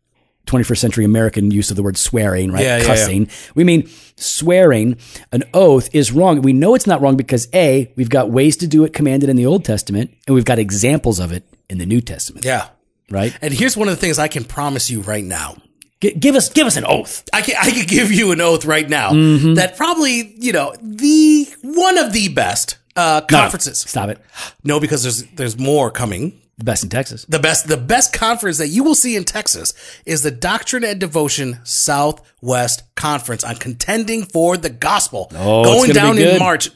21st 0.48 0.78
century 0.78 1.06
American 1.06 1.52
use 1.52 1.70
of 1.70 1.78
the 1.78 1.84
word 1.84 1.98
swearing, 1.98 2.52
right? 2.52 2.64
Yeah, 2.64 2.78
yeah, 2.80 2.84
Cussing. 2.86 3.30
We 3.56 3.64
mean 3.64 3.90
swearing 4.18 4.98
an 5.32 5.44
oath 5.54 5.90
is 5.94 6.12
wrong. 6.12 6.42
We 6.42 6.52
know 6.54 6.76
it's 6.76 6.88
not 6.88 7.02
wrong 7.02 7.16
because 7.16 7.48
a 7.54 7.92
we've 7.96 8.10
got 8.10 8.30
ways 8.30 8.58
to 8.58 8.68
do 8.68 8.84
it 8.84 8.94
commanded 8.94 9.30
in 9.30 9.36
the 9.38 9.46
Old 9.46 9.64
Testament, 9.64 10.12
and 10.28 10.36
we've 10.36 10.46
got 10.46 10.60
examples 10.60 11.20
of 11.20 11.32
it 11.32 11.44
in 11.70 11.78
the 11.78 11.86
New 11.86 12.02
Testament, 12.02 12.46
Yeah. 12.46 12.68
right? 13.10 13.36
And 13.42 13.54
here's 13.54 13.78
one 13.78 13.88
of 13.88 13.96
the 13.96 14.02
things 14.02 14.20
I 14.20 14.28
can 14.28 14.44
promise 14.44 14.90
you 14.92 15.00
right 15.02 15.24
now. 15.24 15.56
G- 16.04 16.14
give 16.14 16.36
us 16.36 16.50
give 16.50 16.68
us 16.68 16.76
an 16.78 16.86
oath. 16.86 17.24
I 17.34 17.42
can 17.42 17.56
I 17.60 17.72
can 17.72 17.86
give 17.88 18.12
you 18.12 18.32
an 18.34 18.42
oath 18.42 18.66
right 18.66 18.88
now 18.88 19.12
Mm-hmm. 19.12 19.54
that 19.56 19.78
probably 19.78 20.36
you 20.38 20.52
know 20.52 20.74
the 20.82 21.48
one 21.64 21.98
of 21.98 22.12
the 22.14 22.28
best 22.28 22.78
uh, 22.96 23.22
No, 23.32 23.38
conferences. 23.40 23.80
Stop 23.80 24.10
it. 24.10 24.20
No, 24.64 24.80
because 24.80 25.02
there's 25.04 25.24
there's 25.36 25.58
more 25.58 25.90
coming. 25.90 26.40
The 26.60 26.66
best 26.66 26.84
in 26.84 26.90
Texas. 26.90 27.26
The 27.26 27.40
best 27.40 27.68
the 27.68 27.78
best 27.78 28.14
conference 28.14 28.58
that 28.60 28.68
you 28.68 28.84
will 28.84 28.94
see 28.96 29.16
in 29.16 29.24
Texas 29.24 29.74
is 30.06 30.22
the 30.22 30.30
Doctrine 30.30 30.84
and 30.84 31.00
Devotion 31.00 31.58
Southwest 31.64 32.84
Conference 32.96 33.44
on 33.44 33.56
contending 33.56 34.24
for 34.26 34.58
the 34.58 34.70
gospel. 34.70 35.32
Oh, 35.36 35.64
going 35.64 35.92
down 35.92 36.18
in. 36.18 36.38
March. 36.40 36.70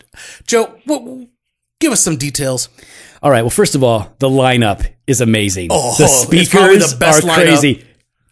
Joe, 0.47 0.73
w- 0.87 1.27
give 1.79 1.91
us 1.91 2.01
some 2.01 2.17
details. 2.17 2.69
All 3.21 3.29
right. 3.31 3.41
Well, 3.41 3.49
first 3.49 3.75
of 3.75 3.83
all, 3.83 4.11
the 4.19 4.29
lineup 4.29 4.87
is 5.05 5.21
amazing. 5.21 5.69
Oh, 5.71 5.95
the 5.97 6.07
speakers 6.07 6.91
the 6.93 6.97
best 6.97 7.23
are 7.23 7.27
lineup. 7.27 7.35
crazy. 7.35 7.86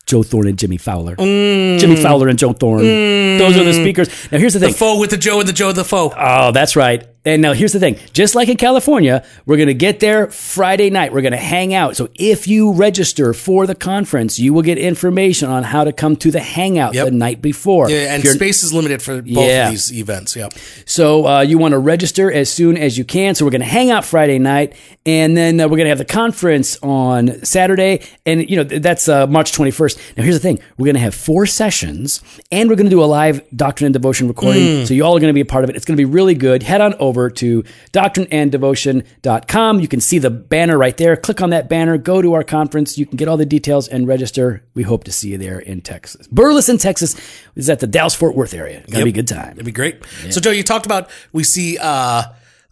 Joe 0.06 0.24
Thorn 0.24 0.48
and 0.48 0.58
Jimmy 0.58 0.78
Fowler. 0.78 1.16
Mm. 1.16 1.80
Jimmy 1.80 1.96
Fowler 1.96 2.28
and 2.28 2.38
Joe 2.38 2.54
Thorn. 2.54 2.84
Those 2.84 3.58
are 3.58 3.64
the 3.64 3.74
speakers. 3.74 4.10
Now, 4.32 4.38
here's 4.38 4.54
the 4.54 4.60
thing. 4.60 4.72
The 4.72 4.78
foe 4.78 5.00
with 5.00 5.10
the 5.10 5.18
Joe 5.18 5.40
and 5.40 5.50
the 5.50 5.54
Joe 5.54 5.72
the 5.72 5.84
foe. 5.84 6.14
Oh, 6.16 6.52
that's 6.52 6.76
right. 6.76 7.08
And 7.26 7.42
now 7.42 7.54
here's 7.54 7.74
the 7.74 7.80
thing. 7.80 7.98
Just 8.14 8.36
like 8.36 8.50
in 8.50 8.58
California, 8.58 9.26
we're 9.48 9.58
going 9.58 9.68
to 9.68 9.74
get 9.74 10.00
there 10.00 10.28
Friday 10.30 10.90
night. 10.92 11.12
We're 11.12 11.22
going 11.24 11.32
to 11.32 11.38
hang 11.38 11.74
out. 11.74 11.96
So 11.96 12.08
if 12.14 12.48
you 12.48 12.72
register 12.74 13.34
for 13.34 13.66
the 13.66 13.74
conference, 13.74 14.38
you 14.38 14.54
will 14.54 14.62
get 14.62 14.78
information 14.78 15.50
on 15.50 15.64
how 15.64 15.84
to 15.84 15.92
come 15.92 16.16
to 16.18 16.30
the 16.30 16.40
hangout 16.40 16.94
Yep. 16.94 17.06
the 17.06 17.12
night 17.12 17.42
before. 17.42 17.90
Yeah, 17.90 18.14
and 18.14 18.24
space 18.24 18.62
is 18.64 18.74
limited 18.74 19.02
for 19.02 19.22
both 19.24 19.28
Yeah. 19.28 19.66
of 19.66 19.72
these 19.72 19.92
events. 19.92 20.36
Yeah. 20.36 20.50
So 20.86 21.26
uh, 21.28 21.42
you 21.42 21.58
want 21.58 21.72
to 21.72 21.80
register 21.80 22.32
as 22.32 22.52
soon 22.52 22.78
as 22.78 22.98
you 22.98 23.04
can. 23.04 23.34
So 23.34 23.44
we're 23.44 23.52
going 23.52 23.62
to 23.62 23.68
hang 23.68 23.90
out 23.90 24.06
Friday 24.06 24.38
night, 24.38 24.76
and 25.06 25.36
then 25.36 25.60
uh, 25.60 25.64
we're 25.64 25.78
going 25.78 25.86
to 25.86 25.90
have 25.90 25.98
the 25.98 26.06
conference 26.06 26.78
on 26.84 27.44
Saturday, 27.44 28.02
and 28.28 28.48
you 28.48 28.56
know 28.58 28.64
that's 28.64 29.08
uh, 29.10 29.26
March 29.26 29.52
21st. 29.52 30.16
Now 30.18 30.24
here's 30.24 30.36
the 30.36 30.40
thing: 30.42 30.60
we're 30.78 30.86
going 30.86 30.94
to 30.96 31.02
have 31.02 31.16
four 31.16 31.48
sessions, 31.48 32.22
and 32.52 32.70
we're 32.70 32.76
going 32.76 32.86
to 32.86 32.92
do 32.96 33.04
a 33.04 33.06
live 33.06 33.42
Doctrine 33.56 33.88
and 33.88 33.94
Devotion 33.94 34.28
recording. 34.28 34.86
So 34.86 34.94
you 34.94 35.04
all 35.04 35.18
are 35.18 35.20
going 35.20 35.30
to 35.32 35.34
be 35.34 35.42
a 35.42 35.46
part 35.46 35.64
of 35.64 35.70
it. 35.72 35.76
It's 35.76 35.86
going 35.86 35.96
to 35.98 36.02
be 36.02 36.06
really 36.06 36.36
good. 36.36 36.62
Head 36.62 36.82
on 36.82 36.94
over 37.00 37.15
to 37.30 37.64
doctrineanddevotion.com. 37.92 39.80
You 39.80 39.88
can 39.88 40.02
see 40.02 40.20
the 40.20 40.30
banner 40.30 40.78
right 40.78 40.96
there. 40.98 41.16
Click 41.16 41.42
on 41.42 41.50
that 41.52 41.70
banner. 41.70 41.98
Go 41.98 42.22
to 42.22 42.34
our 42.34 42.44
conference. 42.44 42.98
You 42.98 43.06
can 43.06 43.18
get 43.18 43.28
all 43.28 43.38
the 43.38 43.46
details 43.46 43.88
and 43.88 44.08
register. 44.08 44.64
We 44.74 44.84
hope 44.84 45.04
to 45.06 45.12
see 45.12 45.30
you 45.30 45.38
there 45.38 45.60
in 45.60 45.82
Texas. 45.82 46.28
Burleson, 46.28 46.78
Texas 46.78 47.16
is 47.56 47.70
at 47.70 47.80
the 47.80 47.88
Dallas 47.88 48.16
Fort 48.16 48.36
Worth 48.36 48.54
area. 48.54 48.84
Gonna 48.90 49.04
be 49.04 49.10
a 49.10 49.14
good 49.14 49.28
time. 49.28 49.54
It'd 49.54 49.66
be 49.66 49.72
great. 49.72 50.04
So, 50.30 50.40
Joe, 50.40 50.52
you 50.52 50.64
talked 50.64 50.86
about 50.86 51.10
we 51.32 51.44
see 51.44 51.78
uh, 51.78 52.24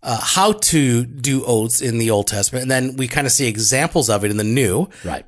uh, 0.01 0.19
how 0.21 0.53
to 0.53 1.05
do 1.05 1.43
oaths 1.45 1.81
in 1.81 1.97
the 1.97 2.12
Old 2.12 2.27
Testament, 2.27 2.63
and 2.63 2.71
then 2.71 2.95
we 2.97 3.07
kind 3.07 3.25
of 3.25 3.33
see 3.33 3.47
examples 3.47 4.09
of 4.09 4.23
it 4.25 4.31
in 4.31 4.38
the 4.38 4.43
New. 4.43 4.89
Right. 5.03 5.25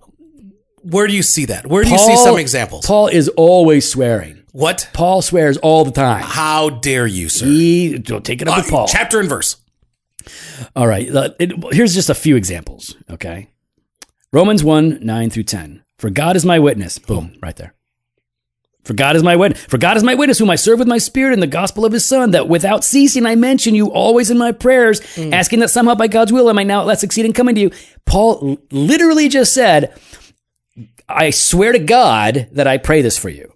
Where 0.84 1.08
do 1.08 1.16
you 1.16 1.24
see 1.24 1.46
that? 1.46 1.66
Where 1.66 1.84
do 1.84 1.90
you 1.90 1.98
see 1.98 2.16
some 2.18 2.38
examples? 2.38 2.86
Paul 2.86 3.08
is 3.08 3.28
always 3.30 3.90
swearing. 3.90 4.44
What? 4.56 4.90
Paul 4.94 5.22
swears 5.22 5.58
all 5.58 5.84
the 5.86 5.92
time. 5.92 6.22
How 6.24 6.70
dare 6.70 7.06
you, 7.06 7.28
sir? 7.30 7.46
He, 7.46 7.98
don't 7.98 8.24
take 8.26 8.42
it 8.42 8.48
up 8.48 8.58
with 8.58 8.68
Uh, 8.68 8.72
Paul. 8.72 8.88
Chapter 8.88 9.20
and 9.20 9.28
verse. 9.28 9.58
All 10.76 10.88
right. 10.88 11.14
uh, 11.14 11.30
it- 11.40 11.54
here's 11.74 11.94
just 11.94 12.10
a 12.10 12.16
few 12.16 12.36
examples. 12.36 12.96
Okay. 13.10 13.50
Romans 14.32 14.64
1 14.64 15.00
9 15.02 15.30
through 15.30 15.44
10. 15.44 15.84
For 16.00 16.10
God 16.10 16.36
is 16.36 16.46
my 16.46 16.60
witness. 16.60 16.98
Boom, 17.00 17.38
right 17.42 17.56
there. 17.56 17.74
For 18.84 18.94
God 18.94 19.16
is 19.16 19.24
my 19.24 19.36
witness. 19.36 19.64
For 19.66 19.78
God 19.78 19.98
is 19.98 20.04
my 20.04 20.14
witness, 20.14 20.38
whom 20.40 20.50
I 20.50 20.56
serve 20.58 20.78
with 20.80 20.88
my 20.88 21.00
spirit 21.00 21.34
in 21.34 21.40
the 21.40 21.48
gospel 21.48 21.86
of 21.86 21.92
his 21.94 22.06
Son, 22.06 22.32
that 22.32 22.48
without 22.48 22.84
ceasing 22.84 23.26
I 23.26 23.36
mention 23.36 23.74
you 23.76 23.92
always 23.92 24.30
in 24.30 24.38
my 24.38 24.52
prayers, 24.52 25.02
asking 25.18 25.60
that 25.60 25.70
somehow 25.72 25.96
by 25.96 26.08
God's 26.08 26.32
will 26.32 26.48
I 26.50 26.52
might 26.54 26.68
now 26.68 26.82
at 26.82 26.86
last 26.88 27.00
succeed 27.02 27.26
in 27.26 27.34
coming 27.34 27.56
to 27.56 27.62
you. 27.62 27.72
Paul 28.06 28.58
literally 28.72 29.28
just 29.28 29.54
said, 29.54 30.00
I 31.10 31.32
swear 31.32 31.72
to 31.72 31.80
God 31.80 32.48
that 32.52 32.68
I 32.68 32.78
pray 32.78 33.02
this 33.02 33.18
for 33.18 33.30
you. 33.30 33.52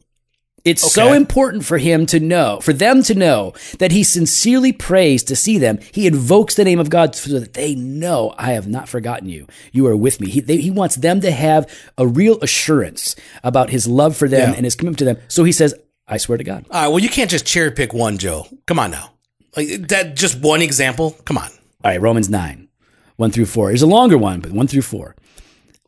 It's 0.66 0.92
so 0.94 1.14
important 1.14 1.66
for 1.66 1.78
him 1.78 2.06
to 2.08 2.20
know, 2.20 2.60
for 2.62 2.74
them 2.74 3.02
to 3.04 3.16
know 3.16 3.54
that 3.80 3.92
he 3.92 4.04
sincerely 4.04 4.72
prays 4.74 5.24
to 5.24 5.36
see 5.36 5.58
them. 5.58 5.80
He 5.94 6.06
invokes 6.08 6.56
the 6.56 6.64
name 6.66 6.80
of 6.80 6.90
God 6.90 7.16
so 7.16 7.40
that 7.40 7.54
they 7.54 7.76
know 7.76 8.34
I 8.38 8.52
have 8.54 8.68
not 8.68 8.90
forgotten 8.90 9.30
you. 9.30 9.48
You 9.72 9.88
are 9.88 9.96
with 9.96 10.20
me. 10.20 10.30
He, 10.30 10.42
they, 10.42 10.58
he 10.58 10.70
wants 10.72 10.96
them 10.96 11.22
to 11.22 11.32
have 11.32 11.70
a 11.98 12.06
real 12.06 12.40
assurance 12.42 13.16
about 13.44 13.70
his 13.70 13.88
love 13.88 14.18
for 14.18 14.28
them 14.28 14.50
Yeah. 14.52 14.56
and 14.56 14.66
his 14.66 14.76
commitment 14.76 15.00
to 15.00 15.06
them. 15.06 15.18
So 15.28 15.44
he 15.44 15.52
says, 15.52 15.74
I 16.08 16.18
swear 16.18 16.38
to 16.38 16.44
God. 16.44 16.66
All 16.72 16.82
right. 16.82 16.88
Well, 16.90 17.00
you 17.00 17.10
can't 17.10 17.30
just 17.30 17.46
cherry 17.46 17.72
pick 17.72 17.94
one, 17.94 18.18
Joe. 18.18 18.48
Come 18.66 18.80
on 18.80 18.92
now. 18.92 19.12
Like 19.56 19.88
that. 19.90 20.16
Just 20.16 20.40
one 20.40 20.62
example. 20.62 21.12
Come 21.26 21.38
on. 21.38 21.50
All 21.84 21.92
right, 21.92 22.02
Romans 22.02 22.30
9, 22.30 22.68
1 23.16 23.32
through 23.32 23.46
4. 23.46 23.70
Here's 23.70 23.82
a 23.82 23.88
longer 23.88 24.18
one, 24.18 24.42
but 24.42 24.52
1 24.52 24.68
through 24.68 24.82
4. 24.82 25.16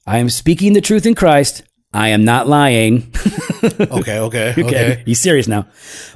I 0.08 0.20
am 0.20 0.30
speaking 0.30 0.74
the 0.74 0.82
truth 0.82 1.06
in 1.06 1.16
Christ. 1.16 1.64
I 1.94 2.10
am 2.10 2.26
not 2.26 2.48
lying. 2.48 3.12
Okay. 3.64 4.18
Okay. 4.18 4.50
okay. 4.58 4.64
Okay. 4.64 5.04
He's 5.06 5.20
serious 5.20 5.48
now. 5.48 5.68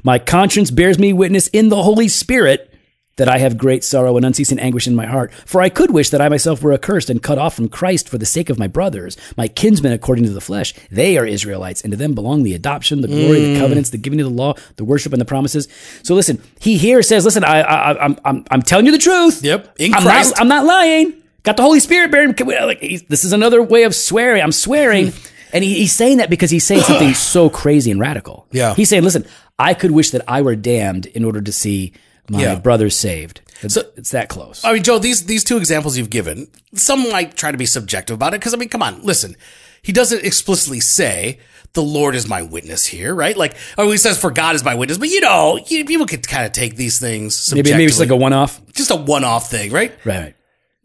My 0.02 0.18
conscience 0.18 0.72
bears 0.72 0.98
me 0.98 1.14
witness 1.14 1.48
in 1.50 1.70
the 1.70 1.84
Holy 1.84 2.08
Spirit 2.08 2.74
that 3.18 3.30
I 3.30 3.38
have 3.38 3.58
great 3.58 3.84
sorrow 3.84 4.18
and 4.18 4.26
unceasing 4.26 4.60
anguish 4.60 4.88
in 4.88 4.96
my 4.96 5.06
heart. 5.06 5.32
For 5.46 5.62
I 5.62 5.70
could 5.70 5.92
wish 5.92 6.10
that 6.10 6.22
I 6.22 6.30
myself 6.30 6.64
were 6.64 6.74
accursed 6.74 7.10
and 7.10 7.22
cut 7.22 7.38
off 7.38 7.56
from 7.56 7.70
Christ 7.70 8.10
for 8.10 8.18
the 8.18 8.26
sake 8.26 8.50
of 8.50 8.58
my 8.60 8.68
brothers, 8.68 9.16
my 9.38 9.48
kinsmen 9.48 9.92
according 9.92 10.26
to 10.26 10.32
the 10.32 10.42
flesh. 10.42 10.74
They 10.90 11.18
are 11.18 11.26
Israelites, 11.26 11.82
and 11.82 11.92
to 11.92 11.98
them 11.98 12.14
belong 12.14 12.44
the 12.44 12.56
adoption, 12.56 13.02
the 13.02 13.08
glory, 13.08 13.42
the 13.42 13.56
mm. 13.56 13.60
covenants, 13.60 13.92
the 13.92 13.98
giving 13.98 14.20
of 14.20 14.28
the 14.28 14.34
law, 14.34 14.56
the 14.78 14.86
worship, 14.86 15.14
and 15.14 15.22
the 15.22 15.26
promises. 15.26 15.68
So 16.04 16.16
listen, 16.16 16.42
he 16.60 16.78
here 16.78 17.02
says, 17.04 17.26
"Listen, 17.26 17.44
I, 17.44 17.62
I, 17.62 18.06
I'm, 18.06 18.18
I'm, 18.26 18.46
I'm 18.52 18.62
telling 18.62 18.86
you 18.86 18.92
the 18.92 18.98
truth. 18.98 19.44
Yep. 19.44 19.76
In 19.80 19.94
I'm 19.94 20.02
Christ. 20.02 20.32
not, 20.32 20.42
I'm 20.42 20.48
not 20.48 20.66
lying. 20.66 21.22
Got 21.44 21.58
the 21.58 21.64
Holy 21.64 21.80
Spirit 21.80 22.12
bearing. 22.12 22.34
Like 22.36 23.08
this 23.08 23.24
is 23.24 23.34
another 23.34 23.62
way 23.62 23.84
of 23.84 23.94
swearing. 23.94 24.42
I'm 24.42 24.52
swearing, 24.52 25.14
and 25.56 25.64
he, 25.64 25.74
he's 25.76 25.94
saying 25.94 26.18
that 26.18 26.30
because 26.30 26.52
he's 26.52 26.64
saying 26.66 26.82
something 26.84 27.14
so 27.36 27.50
crazy 27.50 27.90
and 27.90 28.00
radical. 28.00 28.46
Yeah. 28.52 28.76
he's 28.76 28.90
saying, 28.90 29.04
"Listen, 29.04 29.26
I 29.58 29.74
could 29.74 29.92
wish 29.92 30.12
that 30.12 30.22
I 30.28 30.42
were 30.44 30.56
damned 30.56 31.08
in 31.08 31.24
order 31.26 31.42
to 31.42 31.52
see 31.52 31.94
my 32.30 32.42
Yeah. 32.42 32.56
brothers 32.56 32.96
saved." 32.98 33.42
It's, 33.62 33.74
So- 33.74 33.90
it's 33.96 34.12
that 34.12 34.28
close. 34.30 34.64
I 34.66 34.74
mean, 34.74 34.84
Joe, 34.84 35.00
these 35.00 35.26
these 35.26 35.44
two 35.44 35.58
examples 35.58 35.98
you've 35.98 36.10
given, 36.10 36.48
some 36.74 37.10
might 37.10 37.36
try 37.36 37.52
to 37.52 37.58
be 37.58 37.66
subjective 37.66 38.14
about 38.16 38.34
it 38.34 38.42
because 38.42 38.54
I 38.54 38.58
mean, 38.58 38.70
come 38.70 38.84
on, 38.84 39.02
listen. 39.02 39.36
He 39.82 39.92
doesn't 39.92 40.24
explicitly 40.26 40.80
say 40.80 41.40
the 41.74 41.84
Lord 41.84 42.16
is 42.16 42.28
my 42.28 42.42
witness 42.42 42.86
here, 42.86 43.14
right? 43.14 43.38
Like, 43.38 43.56
or 43.78 43.86
he 43.86 43.98
says 43.98 44.18
for 44.18 44.32
God 44.32 44.56
is 44.56 44.64
my 44.64 44.74
witness, 44.74 44.98
but 44.98 45.10
you 45.10 45.22
know, 45.22 45.60
you, 45.68 45.86
people 45.86 46.08
could 46.08 46.28
kind 46.28 46.46
of 46.46 46.52
take 46.54 46.76
these 46.76 46.98
things 47.00 47.54
maybe 47.54 47.70
maybe 47.72 47.86
it's 47.86 48.00
like 48.00 48.10
a 48.10 48.16
one-off. 48.16 48.60
just 48.74 48.90
a 48.92 48.96
one 48.96 49.24
off 49.24 49.52
thing, 49.52 49.72
right? 49.72 49.94
Right. 50.04 50.36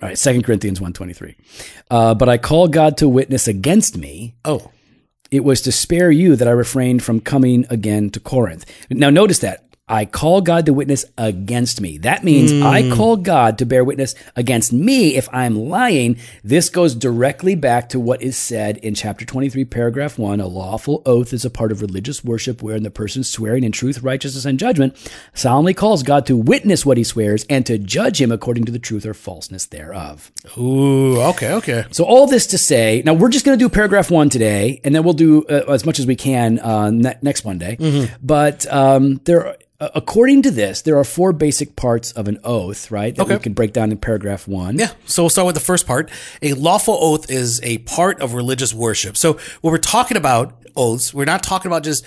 All 0.02 0.08
right. 0.08 0.18
Second 0.18 0.44
Corinthians 0.44 0.80
one 0.80 0.92
twenty 0.92 1.12
three. 1.12 1.36
Uh, 1.90 2.14
but 2.14 2.28
I 2.28 2.38
call 2.38 2.68
God 2.68 2.96
to 2.98 3.08
witness 3.08 3.46
against 3.48 3.96
me. 3.98 4.34
Oh, 4.44 4.70
It 5.30 5.44
was 5.44 5.60
to 5.62 5.72
spare 5.72 6.10
you 6.10 6.36
that 6.36 6.48
I 6.48 6.52
refrained 6.52 7.02
from 7.02 7.20
coming 7.20 7.66
again 7.70 8.10
to 8.10 8.20
Corinth. 8.20 8.64
Now, 8.90 9.10
notice 9.10 9.38
that. 9.40 9.64
I 9.90 10.04
call 10.04 10.40
God 10.40 10.66
to 10.66 10.72
witness 10.72 11.04
against 11.18 11.80
me. 11.80 11.98
That 11.98 12.22
means 12.22 12.52
I 12.52 12.88
call 12.94 13.16
God 13.16 13.58
to 13.58 13.66
bear 13.66 13.82
witness 13.84 14.14
against 14.36 14.72
me 14.72 15.16
if 15.16 15.28
I'm 15.32 15.56
lying. 15.56 16.16
This 16.44 16.68
goes 16.70 16.94
directly 16.94 17.56
back 17.56 17.88
to 17.90 17.98
what 17.98 18.22
is 18.22 18.36
said 18.36 18.76
in 18.78 18.94
chapter 18.94 19.24
23, 19.24 19.64
paragraph 19.64 20.16
1. 20.16 20.38
A 20.40 20.46
lawful 20.46 21.02
oath 21.04 21.32
is 21.32 21.44
a 21.44 21.50
part 21.50 21.72
of 21.72 21.82
religious 21.82 22.22
worship 22.24 22.62
wherein 22.62 22.84
the 22.84 22.90
person 22.90 23.24
swearing 23.24 23.64
in 23.64 23.72
truth, 23.72 24.00
righteousness, 24.02 24.44
and 24.44 24.58
judgment 24.60 24.96
solemnly 25.34 25.74
calls 25.74 26.04
God 26.04 26.24
to 26.26 26.36
witness 26.36 26.86
what 26.86 26.96
he 26.96 27.02
swears 27.02 27.44
and 27.50 27.66
to 27.66 27.76
judge 27.76 28.20
him 28.20 28.30
according 28.30 28.64
to 28.66 28.72
the 28.72 28.78
truth 28.78 29.04
or 29.04 29.12
falseness 29.12 29.66
thereof. 29.66 30.30
ooh, 30.56 31.20
okay, 31.20 31.52
okay. 31.54 31.84
So 31.90 32.04
all 32.04 32.28
this 32.28 32.46
to 32.48 32.58
say, 32.58 33.02
now 33.04 33.14
we're 33.14 33.28
just 33.28 33.44
going 33.44 33.58
to 33.58 33.64
do 33.64 33.68
paragraph 33.68 34.08
one 34.10 34.28
today, 34.28 34.80
and 34.84 34.94
then 34.94 35.02
we'll 35.02 35.14
do 35.14 35.44
uh, 35.46 35.64
as 35.68 35.84
much 35.84 35.98
as 35.98 36.06
we 36.06 36.14
can 36.14 36.60
uh, 36.60 36.90
ne- 36.90 37.18
next 37.22 37.44
Monday. 37.44 37.76
But 38.22 38.72
um, 38.72 39.20
there, 39.24 39.56
Uh, 39.80 39.88
according 39.94 40.42
to 40.42 40.50
this, 40.50 40.82
there 40.82 40.98
are 40.98 41.04
four 41.04 41.32
basic 41.32 41.74
parts 41.74 42.12
of 42.12 42.28
an 42.28 42.38
oath, 42.44 42.90
right? 42.90 43.16
That 43.16 43.28
we 43.28 43.38
can 43.38 43.54
break 43.54 43.72
down 43.72 43.90
in 43.90 43.98
paragraph 43.98 44.46
one. 44.46 44.78
Yeah. 44.78 44.92
So 45.06 45.22
we'll 45.22 45.30
start 45.30 45.46
with 45.46 45.54
the 45.54 45.60
first 45.60 45.86
part. 45.86 46.10
A 46.42 46.52
lawful 46.52 46.98
oath 47.00 47.30
is 47.30 47.60
a 47.62 47.78
part 47.78 48.20
of 48.20 48.34
religious 48.34 48.74
worship. 48.74 49.16
So 49.16 49.38
when 49.62 49.72
we're 49.72 49.78
talking 49.78 50.18
about 50.18 50.62
oaths, 50.76 51.14
we're 51.14 51.24
not 51.24 51.42
talking 51.42 51.70
about 51.70 51.82
just 51.82 52.04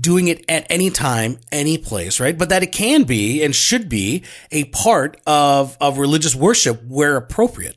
doing 0.00 0.28
it 0.28 0.44
at 0.46 0.66
any 0.68 0.90
time, 0.90 1.38
any 1.50 1.78
place, 1.78 2.20
right? 2.20 2.36
But 2.36 2.50
that 2.50 2.62
it 2.62 2.70
can 2.70 3.04
be 3.04 3.42
and 3.42 3.54
should 3.54 3.88
be 3.88 4.24
a 4.50 4.64
part 4.64 5.18
of, 5.26 5.78
of 5.80 5.96
religious 5.96 6.34
worship 6.34 6.84
where 6.84 7.16
appropriate. 7.16 7.76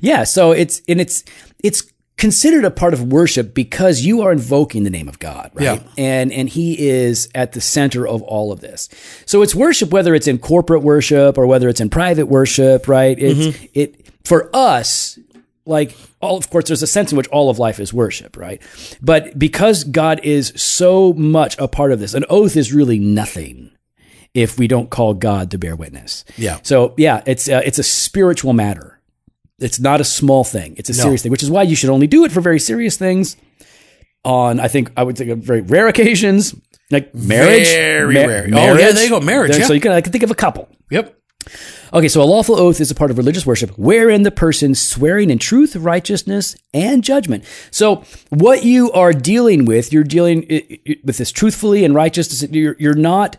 Yeah, 0.00 0.22
so 0.22 0.52
it's 0.52 0.82
and 0.86 1.00
it's 1.00 1.24
it's 1.58 1.92
considered 2.16 2.64
a 2.64 2.70
part 2.70 2.94
of 2.94 3.12
worship 3.12 3.54
because 3.54 4.02
you 4.02 4.22
are 4.22 4.32
invoking 4.32 4.84
the 4.84 4.90
name 4.90 5.08
of 5.08 5.18
God, 5.18 5.50
right? 5.54 5.64
Yeah. 5.64 5.82
And 5.98 6.32
and 6.32 6.48
he 6.48 6.88
is 6.88 7.28
at 7.34 7.52
the 7.52 7.60
center 7.60 8.06
of 8.06 8.22
all 8.22 8.52
of 8.52 8.60
this. 8.60 8.88
So 9.26 9.42
it's 9.42 9.54
worship 9.54 9.90
whether 9.90 10.14
it's 10.14 10.28
in 10.28 10.38
corporate 10.38 10.82
worship 10.82 11.36
or 11.36 11.46
whether 11.46 11.68
it's 11.68 11.80
in 11.80 11.90
private 11.90 12.26
worship, 12.26 12.88
right? 12.88 13.18
It's 13.18 13.58
it 13.74 14.06
for 14.24 14.48
us 14.54 15.18
like 15.66 15.96
all 16.20 16.36
of 16.36 16.50
course 16.50 16.66
there's 16.68 16.82
a 16.82 16.86
sense 16.86 17.10
in 17.10 17.16
which 17.16 17.28
all 17.28 17.50
of 17.50 17.58
life 17.58 17.80
is 17.80 17.92
worship, 17.92 18.36
right? 18.36 18.62
But 19.00 19.38
because 19.38 19.84
God 19.84 20.20
is 20.22 20.52
so 20.56 21.12
much 21.14 21.56
a 21.58 21.68
part 21.68 21.92
of 21.92 22.00
this, 22.00 22.14
an 22.14 22.24
oath 22.30 22.56
is 22.56 22.72
really 22.72 22.98
nothing 22.98 23.70
if 24.34 24.58
we 24.58 24.66
don't 24.66 24.90
call 24.90 25.14
God 25.14 25.50
to 25.52 25.58
bear 25.58 25.76
witness. 25.76 26.24
Yeah. 26.36 26.58
So 26.62 26.94
yeah, 26.96 27.22
it's 27.26 27.48
uh, 27.48 27.62
it's 27.64 27.78
a 27.78 27.84
spiritual 27.84 28.52
matter. 28.52 28.93
It's 29.60 29.78
not 29.78 30.00
a 30.00 30.04
small 30.04 30.42
thing. 30.44 30.74
It's 30.78 30.90
a 30.90 30.94
serious 30.94 31.22
thing, 31.22 31.30
which 31.32 31.42
is 31.42 31.50
why 31.50 31.62
you 31.62 31.76
should 31.76 31.90
only 31.90 32.06
do 32.06 32.24
it 32.24 32.32
for 32.32 32.40
very 32.40 32.58
serious 32.58 32.96
things. 32.96 33.36
On 34.24 34.58
I 34.58 34.68
think 34.68 34.90
I 34.96 35.02
would 35.02 35.16
think 35.18 35.30
of 35.30 35.38
very 35.40 35.60
rare 35.60 35.86
occasions, 35.86 36.54
like 36.90 37.14
marriage. 37.14 37.68
Very 37.68 38.14
rare. 38.14 38.48
Oh, 38.52 38.76
yeah, 38.76 38.90
there 38.92 39.04
you 39.04 39.10
go, 39.10 39.20
marriage, 39.20 39.52
There- 39.52 39.60
yeah. 39.60 39.66
So 39.66 39.74
you 39.74 39.80
can 39.80 39.92
I 39.92 40.00
can 40.00 40.12
think 40.12 40.24
of 40.24 40.30
a 40.30 40.34
couple. 40.34 40.68
Yep. 40.90 41.14
Okay, 41.92 42.08
so 42.08 42.22
a 42.22 42.24
lawful 42.24 42.56
oath 42.56 42.80
is 42.80 42.90
a 42.90 42.94
part 42.94 43.10
of 43.10 43.18
religious 43.18 43.44
worship 43.46 43.70
wherein 43.76 44.22
the 44.22 44.30
person 44.30 44.74
swearing 44.74 45.28
in 45.30 45.38
truth, 45.38 45.76
righteousness, 45.76 46.56
and 46.72 47.04
judgment. 47.04 47.44
So 47.70 48.02
what 48.30 48.64
you 48.64 48.90
are 48.92 49.12
dealing 49.12 49.66
with, 49.66 49.92
you're 49.92 50.04
dealing 50.04 50.46
with 51.04 51.18
this 51.18 51.30
truthfully 51.30 51.84
and 51.84 51.94
righteousness. 51.94 52.50
You're, 52.50 52.76
you're 52.78 52.94
not 52.94 53.36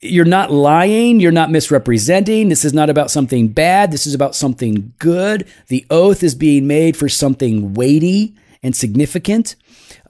you're 0.00 0.24
not 0.24 0.50
lying, 0.52 1.20
you're 1.20 1.32
not 1.32 1.50
misrepresenting. 1.50 2.48
This 2.48 2.64
is 2.64 2.74
not 2.74 2.90
about 2.90 3.10
something 3.10 3.48
bad, 3.48 3.90
this 3.90 4.06
is 4.06 4.14
about 4.14 4.34
something 4.34 4.92
good. 4.98 5.46
The 5.68 5.86
oath 5.90 6.22
is 6.22 6.34
being 6.34 6.66
made 6.66 6.96
for 6.96 7.08
something 7.08 7.74
weighty 7.74 8.34
and 8.62 8.74
significant. 8.76 9.56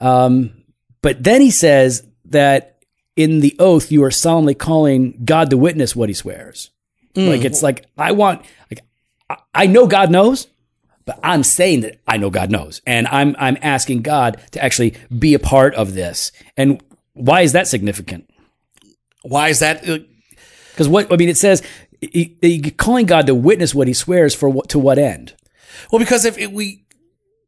Um, 0.01 0.51
but 1.01 1.23
then 1.23 1.41
he 1.41 1.51
says 1.51 2.03
that 2.25 2.79
in 3.15 3.39
the 3.39 3.55
oath 3.59 3.91
you 3.91 4.03
are 4.03 4.11
solemnly 4.11 4.55
calling 4.55 5.19
God 5.23 5.49
to 5.51 5.57
witness 5.57 5.95
what 5.95 6.09
he 6.09 6.13
swears. 6.13 6.69
Like 7.15 7.43
it's 7.45 7.63
like 7.63 7.85
I 7.97 8.11
want 8.11 8.43
like 8.69 8.81
I- 9.29 9.63
I 9.63 9.65
know 9.67 9.87
God 9.87 10.11
knows, 10.11 10.47
but 11.05 11.19
I'm 11.23 11.41
saying 11.41 11.81
that 11.81 11.99
I 12.07 12.17
know 12.17 12.29
God 12.29 12.51
knows, 12.51 12.81
and 12.85 13.07
I'm 13.07 13.35
I'm 13.39 13.57
asking 13.63 14.03
God 14.03 14.39
to 14.51 14.63
actually 14.63 14.93
be 15.17 15.33
a 15.33 15.39
part 15.39 15.73
of 15.73 15.95
this. 15.95 16.31
And 16.57 16.79
why 17.13 17.41
is 17.41 17.53
that 17.53 17.67
significant? 17.67 18.29
Why 19.29 19.49
is 19.49 19.59
that? 19.59 19.87
uh, 19.87 19.99
Because 20.71 20.87
what 20.87 21.11
I 21.11 21.17
mean, 21.17 21.29
it 21.29 21.37
says 21.37 21.61
he, 22.01 22.37
he- 22.41 22.71
calling 22.71 23.05
God 23.05 23.27
to 23.27 23.35
witness 23.35 23.73
what 23.73 23.87
He 23.87 23.93
swears 23.93 24.35
for 24.35 24.49
what 24.49 24.69
to 24.69 24.79
what 24.79 24.97
end? 24.99 25.33
Well, 25.91 25.99
because 25.99 26.25
if 26.25 26.37
it, 26.37 26.51
we, 26.51 26.83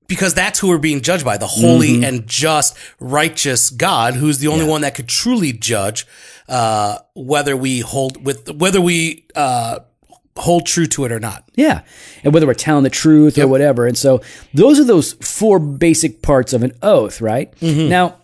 because 0.08 0.34
that's 0.34 0.60
who 0.60 0.70
we're 0.70 0.78
being 0.80 1.02
judged 1.02 1.24
by, 1.26 1.38
the 1.38 1.48
holy 1.48 1.90
Mm-hmm. 1.96 2.04
and 2.04 2.28
just, 2.28 2.76
righteous 3.00 3.70
God, 3.70 4.16
who's 4.16 4.40
the 4.40 4.48
only 4.48 4.66
one 4.66 4.82
that 4.82 4.96
could 4.96 5.08
truly 5.08 5.52
judge, 5.54 6.06
uh, 6.48 6.98
whether 7.16 7.56
we 7.56 7.80
hold 7.82 8.24
with, 8.26 8.50
whether 8.52 8.82
we, 8.82 9.26
uh, 9.36 9.80
hold 10.38 10.66
true 10.66 10.86
to 10.88 11.04
it 11.06 11.12
or 11.12 11.20
not. 11.20 11.44
Yeah. 11.56 11.82
And 12.24 12.34
whether 12.34 12.48
we're 12.48 12.54
telling 12.54 12.84
the 12.86 12.90
truth 12.90 13.38
or 13.38 13.48
whatever. 13.48 13.86
And 13.86 13.98
so 13.98 14.22
those 14.54 14.80
are 14.80 14.86
those 14.86 15.14
four 15.14 15.60
basic 15.60 16.22
parts 16.22 16.54
of 16.54 16.64
an 16.64 16.72
oath, 16.82 17.20
right? 17.20 17.52
Mm-hmm. 17.60 17.90
Now, 17.90 18.16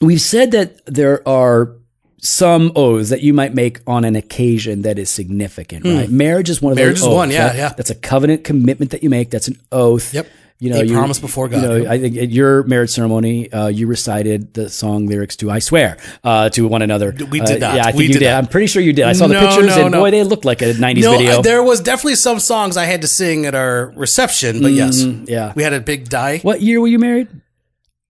we've 0.00 0.20
said 0.20 0.52
that 0.52 0.86
there 0.86 1.26
are 1.28 1.74
some 2.20 2.72
oaths 2.74 3.10
that 3.10 3.22
you 3.22 3.32
might 3.32 3.54
make 3.54 3.80
on 3.86 4.04
an 4.04 4.16
occasion 4.16 4.82
that 4.82 4.98
is 4.98 5.08
significant, 5.10 5.84
right? 5.84 6.10
Marriage 6.10 6.50
is 6.50 6.60
one 6.60 6.72
of. 6.72 6.76
Marriage 6.76 6.94
those 6.96 7.02
is 7.02 7.06
oaths, 7.06 7.14
one, 7.14 7.30
yeah, 7.30 7.46
right? 7.48 7.56
yeah. 7.56 7.68
That's 7.76 7.90
a 7.90 7.94
covenant 7.94 8.44
commitment 8.44 8.90
that 8.90 9.02
you 9.02 9.10
make. 9.10 9.30
That's 9.30 9.48
an 9.48 9.56
oath. 9.72 10.12
Yep. 10.14 10.26
You 10.60 10.70
know, 10.70 10.80
A 10.80 10.84
you- 10.84 10.92
promise 10.94 11.20
before 11.20 11.46
God, 11.48 11.62
You 11.62 11.68
know. 11.84 11.88
I 11.88 12.00
think 12.00 12.16
at 12.16 12.30
your 12.30 12.64
marriage 12.64 12.90
ceremony, 12.90 13.48
uh, 13.52 13.68
you 13.68 13.86
recited 13.86 14.54
the 14.54 14.68
song 14.68 15.06
lyrics 15.06 15.36
to 15.36 15.52
"I 15.52 15.60
Swear" 15.60 15.98
uh, 16.24 16.48
to 16.50 16.66
one 16.66 16.82
another. 16.82 17.14
We 17.30 17.40
Uh, 17.40 17.46
did 17.46 17.60
not. 17.60 17.76
Yeah, 17.76 17.82
I 17.82 17.84
think 17.92 17.96
We 17.98 18.06
you 18.06 18.12
did 18.14 18.18
did. 18.20 18.28
I'm 18.32 18.46
pretty 18.48 18.66
sure 18.66 18.82
you 18.82 18.92
did. 18.92 19.04
I 19.04 19.12
saw 19.12 19.28
the 19.28 19.38
pictures, 19.38 19.66
no, 19.76 19.82
and 19.82 19.92
no. 19.92 20.00
boy, 20.00 20.10
they 20.10 20.24
looked 20.24 20.44
like 20.44 20.60
a 20.60 20.74
'90s 20.74 21.02
No, 21.04 21.16
video. 21.16 21.38
uh, 21.38 21.42
there 21.42 21.62
was 21.62 21.78
definitely 21.80 22.16
some 22.16 22.40
songs 22.40 22.76
I 22.76 22.86
had 22.86 23.02
to 23.02 23.06
sing 23.06 23.46
at 23.46 23.54
our 23.54 23.92
reception, 23.94 24.60
but 24.60 24.72
yes, 24.72 25.00
Mm, 25.04 25.28
yeah. 25.28 25.52
we 25.54 25.62
had 25.62 25.72
a 25.74 25.80
big 25.80 26.08
die. 26.08 26.38
What 26.42 26.60
year 26.60 26.80
were 26.80 26.88
you 26.88 26.98
married? 26.98 27.28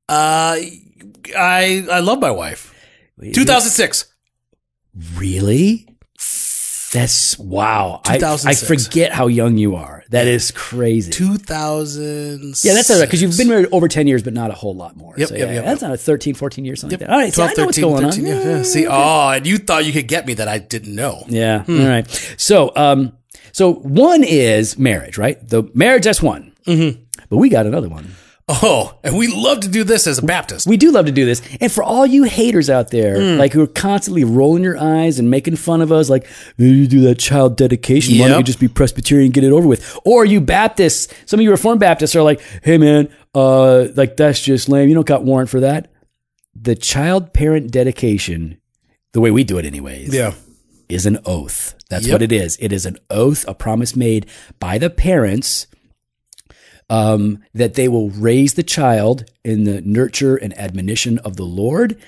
Uh, 0.08 0.56
I, 1.36 1.84
I 1.92 2.00
love 2.00 2.18
my 2.20 2.30
wife. 2.30 2.72
2006. 3.20 4.07
Really? 5.14 5.88
That's 6.92 7.38
wow. 7.38 8.00
I, 8.07 8.16
I 8.16 8.54
forget 8.54 9.12
how 9.12 9.26
young 9.26 9.59
you 9.59 9.76
are. 9.76 10.04
That 10.09 10.26
is 10.26 10.50
crazy. 10.52 11.11
2000. 11.11 12.54
yeah, 12.64 12.72
that's 12.72 12.90
all 12.90 12.98
right 12.98 13.07
because 13.07 13.20
you've 13.20 13.37
been 13.37 13.48
married 13.48 13.68
over 13.72 13.88
10 13.88 14.07
years, 14.07 14.22
but 14.22 14.33
not 14.33 14.50
a 14.50 14.54
whole 14.54 14.74
lot 14.74 14.96
more. 14.96 15.14
Yep, 15.18 15.28
so, 15.28 15.35
yep, 15.35 15.48
yeah, 15.48 15.54
yep, 15.54 15.64
That's 15.66 15.83
not 15.83 15.92
a 15.92 15.98
13, 15.98 16.35
14 16.35 16.64
years, 16.64 16.81
something 16.81 16.98
like 16.98 17.07
that. 17.07 17.12
All 17.12 17.20
right, 17.20 17.33
12, 17.33 17.50
see, 17.50 17.61
I 17.61 17.64
know 17.64 17.66
13, 17.66 17.66
what's 17.66 17.78
going 18.00 18.11
13, 18.11 18.24
on. 18.24 18.31
Yeah, 18.31 18.57
yeah. 18.57 18.62
See, 18.62 18.87
oh, 18.87 19.28
and 19.31 19.46
you 19.46 19.59
thought 19.59 19.85
you 19.85 19.92
could 19.92 20.09
get 20.09 20.26
me 20.26 20.35
that 20.35 20.48
I 20.48 20.59
didn't 20.59 20.94
know. 20.94 21.24
Yeah. 21.28 21.64
All 21.68 21.74
right. 21.76 22.09
So, 22.38 22.72
um, 22.74 23.12
so 23.52 23.74
one 23.74 24.24
is 24.24 24.78
marriage, 24.78 25.18
right? 25.18 25.46
The 25.46 25.70
marriage, 25.74 26.04
that's 26.04 26.22
one. 26.22 26.54
Mm-hmm. 26.66 27.02
But 27.28 27.37
we 27.37 27.50
got 27.50 27.66
another 27.66 27.90
one. 27.90 28.14
Oh, 28.50 28.96
and 29.04 29.16
we 29.18 29.26
love 29.28 29.61
to 29.61 29.68
do 29.68 29.84
this 29.84 30.06
as 30.06 30.18
a 30.18 30.22
Baptist. 30.22 30.66
We 30.66 30.78
do 30.78 30.90
love 30.90 31.04
to 31.06 31.12
do 31.12 31.26
this. 31.26 31.42
And 31.61 31.70
for 31.70 31.82
all 31.84 32.06
you 32.06 32.22
haters 32.24 32.70
out 32.70 32.90
there, 32.90 33.20
Hmm. 33.34 33.38
like 33.38 33.52
who 33.52 33.62
are 33.62 33.66
constantly 33.66 34.24
rolling 34.24 34.62
your 34.64 34.78
eyes 34.78 35.18
and 35.18 35.30
making 35.30 35.56
fun 35.56 35.82
of 35.82 35.92
us, 35.92 36.08
like, 36.08 36.24
"Oh, 36.58 36.64
you 36.64 36.87
do 36.87 37.02
that 37.02 37.18
child 37.18 37.56
dedication. 37.58 38.18
Why 38.18 38.28
don't 38.28 38.38
you 38.38 38.44
just 38.44 38.58
be 38.61 38.68
Presbyterian 38.68 39.26
and 39.26 39.34
get 39.34 39.44
it 39.44 39.52
over 39.52 39.68
with? 39.68 39.98
Or 40.04 40.24
you 40.24 40.40
Baptists, 40.40 41.08
some 41.26 41.38
of 41.40 41.44
you 41.44 41.50
Reformed 41.50 41.80
Baptists 41.80 42.16
are 42.16 42.22
like, 42.22 42.40
hey 42.62 42.78
man, 42.78 43.08
uh, 43.34 43.88
like 43.94 44.16
that's 44.16 44.40
just 44.40 44.68
lame. 44.70 44.88
You 44.88 44.94
don't 44.94 45.06
got 45.06 45.24
warrant 45.24 45.50
for 45.50 45.61
that. 45.61 45.90
The 46.61 46.74
child 46.74 47.34
parent 47.34 47.70
dedication, 47.70 48.56
the 49.12 49.20
way 49.20 49.30
we 49.30 49.44
do 49.44 49.58
it 49.58 49.66
anyways, 49.66 50.14
yeah. 50.14 50.32
is 50.88 51.04
an 51.04 51.18
oath. 51.26 51.74
That's 51.90 52.06
Yep. 52.06 52.12
what 52.14 52.22
it 52.22 52.32
is. 52.32 52.56
It 52.61 52.72
is 52.72 52.87
an 52.87 52.96
oath, 53.11 53.44
a 53.46 53.52
promise 53.54 53.94
made 53.94 54.24
by 54.58 54.78
the 54.78 54.88
parents 54.90 55.66
um, 56.90 57.42
that 57.55 57.74
they 57.74 57.88
will 57.88 58.11
raise 58.11 58.55
the 58.55 58.62
child 58.62 59.24
in 59.44 59.64
the 59.64 59.81
nurture 59.83 60.37
and 60.37 60.57
admonition 60.59 61.18
of 61.18 61.37
the 61.37 61.44
Lord, 61.44 62.01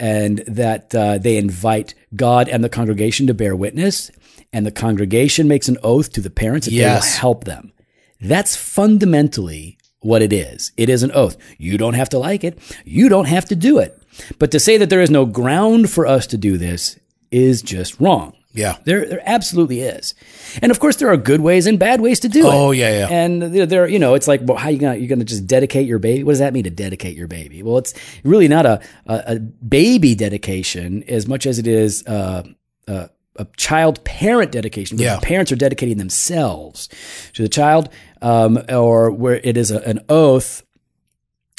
and 0.00 0.38
that 0.46 0.94
uh, 0.94 1.18
they 1.18 1.36
invite 1.36 1.94
God 2.14 2.48
and 2.48 2.64
the 2.64 2.68
congregation 2.68 3.26
to 3.28 3.34
bear 3.34 3.54
witness, 3.54 4.10
and 4.52 4.66
the 4.66 4.72
congregation 4.72 5.48
makes 5.48 5.68
an 5.68 5.78
oath 5.82 6.12
to 6.12 6.20
the 6.20 6.30
parents 6.30 6.66
that 6.66 6.72
they 6.72 6.78
will 7.16 7.20
help 7.20 7.44
them. 7.44 7.72
That's 8.20 8.56
fundamentally 8.56 9.78
what 10.00 10.22
it 10.22 10.32
is. 10.32 10.72
It 10.76 10.88
is 10.88 11.02
an 11.02 11.12
oath. 11.12 11.36
You 11.58 11.78
don't 11.78 11.94
have 11.94 12.10
to 12.10 12.18
like 12.18 12.44
it. 12.44 12.58
You 12.84 13.08
don't 13.08 13.24
have 13.26 13.46
to 13.46 13.56
do 13.56 13.78
it. 13.78 14.00
But 14.38 14.50
to 14.52 14.60
say 14.60 14.76
that 14.76 14.90
there 14.90 15.00
is 15.00 15.10
no 15.10 15.26
ground 15.26 15.90
for 15.90 16.06
us 16.06 16.26
to 16.28 16.36
do 16.36 16.56
this 16.58 16.98
is 17.30 17.62
just 17.62 18.00
wrong. 18.00 18.34
Yeah. 18.54 18.76
There, 18.84 19.04
there 19.04 19.22
absolutely 19.26 19.80
is, 19.80 20.14
and 20.62 20.70
of 20.70 20.78
course 20.78 20.96
there 20.96 21.08
are 21.08 21.16
good 21.16 21.40
ways 21.40 21.66
and 21.66 21.76
bad 21.76 22.00
ways 22.00 22.20
to 22.20 22.28
do 22.28 22.46
it. 22.46 22.54
Oh, 22.54 22.70
yeah, 22.70 23.00
yeah. 23.00 23.08
And 23.10 23.42
there, 23.42 23.66
there, 23.66 23.88
you 23.88 23.98
know, 23.98 24.14
it's 24.14 24.28
like, 24.28 24.40
well, 24.44 24.56
how 24.56 24.68
you 24.68 24.78
gonna 24.78 24.94
you're 24.94 25.08
gonna 25.08 25.24
just 25.24 25.46
dedicate 25.48 25.88
your 25.88 25.98
baby? 25.98 26.22
What 26.22 26.32
does 26.32 26.38
that 26.38 26.52
mean 26.52 26.62
to 26.64 26.70
dedicate 26.70 27.16
your 27.16 27.26
baby? 27.26 27.64
Well, 27.64 27.78
it's 27.78 27.94
really 28.22 28.46
not 28.46 28.64
a 28.64 28.80
a, 29.06 29.22
a 29.26 29.38
baby 29.40 30.14
dedication 30.14 31.02
as 31.08 31.26
much 31.26 31.46
as 31.46 31.58
it 31.58 31.66
is 31.66 32.06
uh, 32.06 32.44
a, 32.86 33.10
a 33.36 33.46
child 33.56 34.04
parent 34.04 34.52
dedication. 34.52 34.98
Yeah. 34.98 35.18
parents 35.20 35.50
are 35.50 35.56
dedicating 35.56 35.98
themselves 35.98 36.88
to 37.32 37.42
the 37.42 37.48
child, 37.48 37.88
um, 38.22 38.62
or 38.68 39.10
where 39.10 39.40
it 39.42 39.56
is 39.56 39.72
a, 39.72 39.80
an 39.86 39.98
oath 40.08 40.62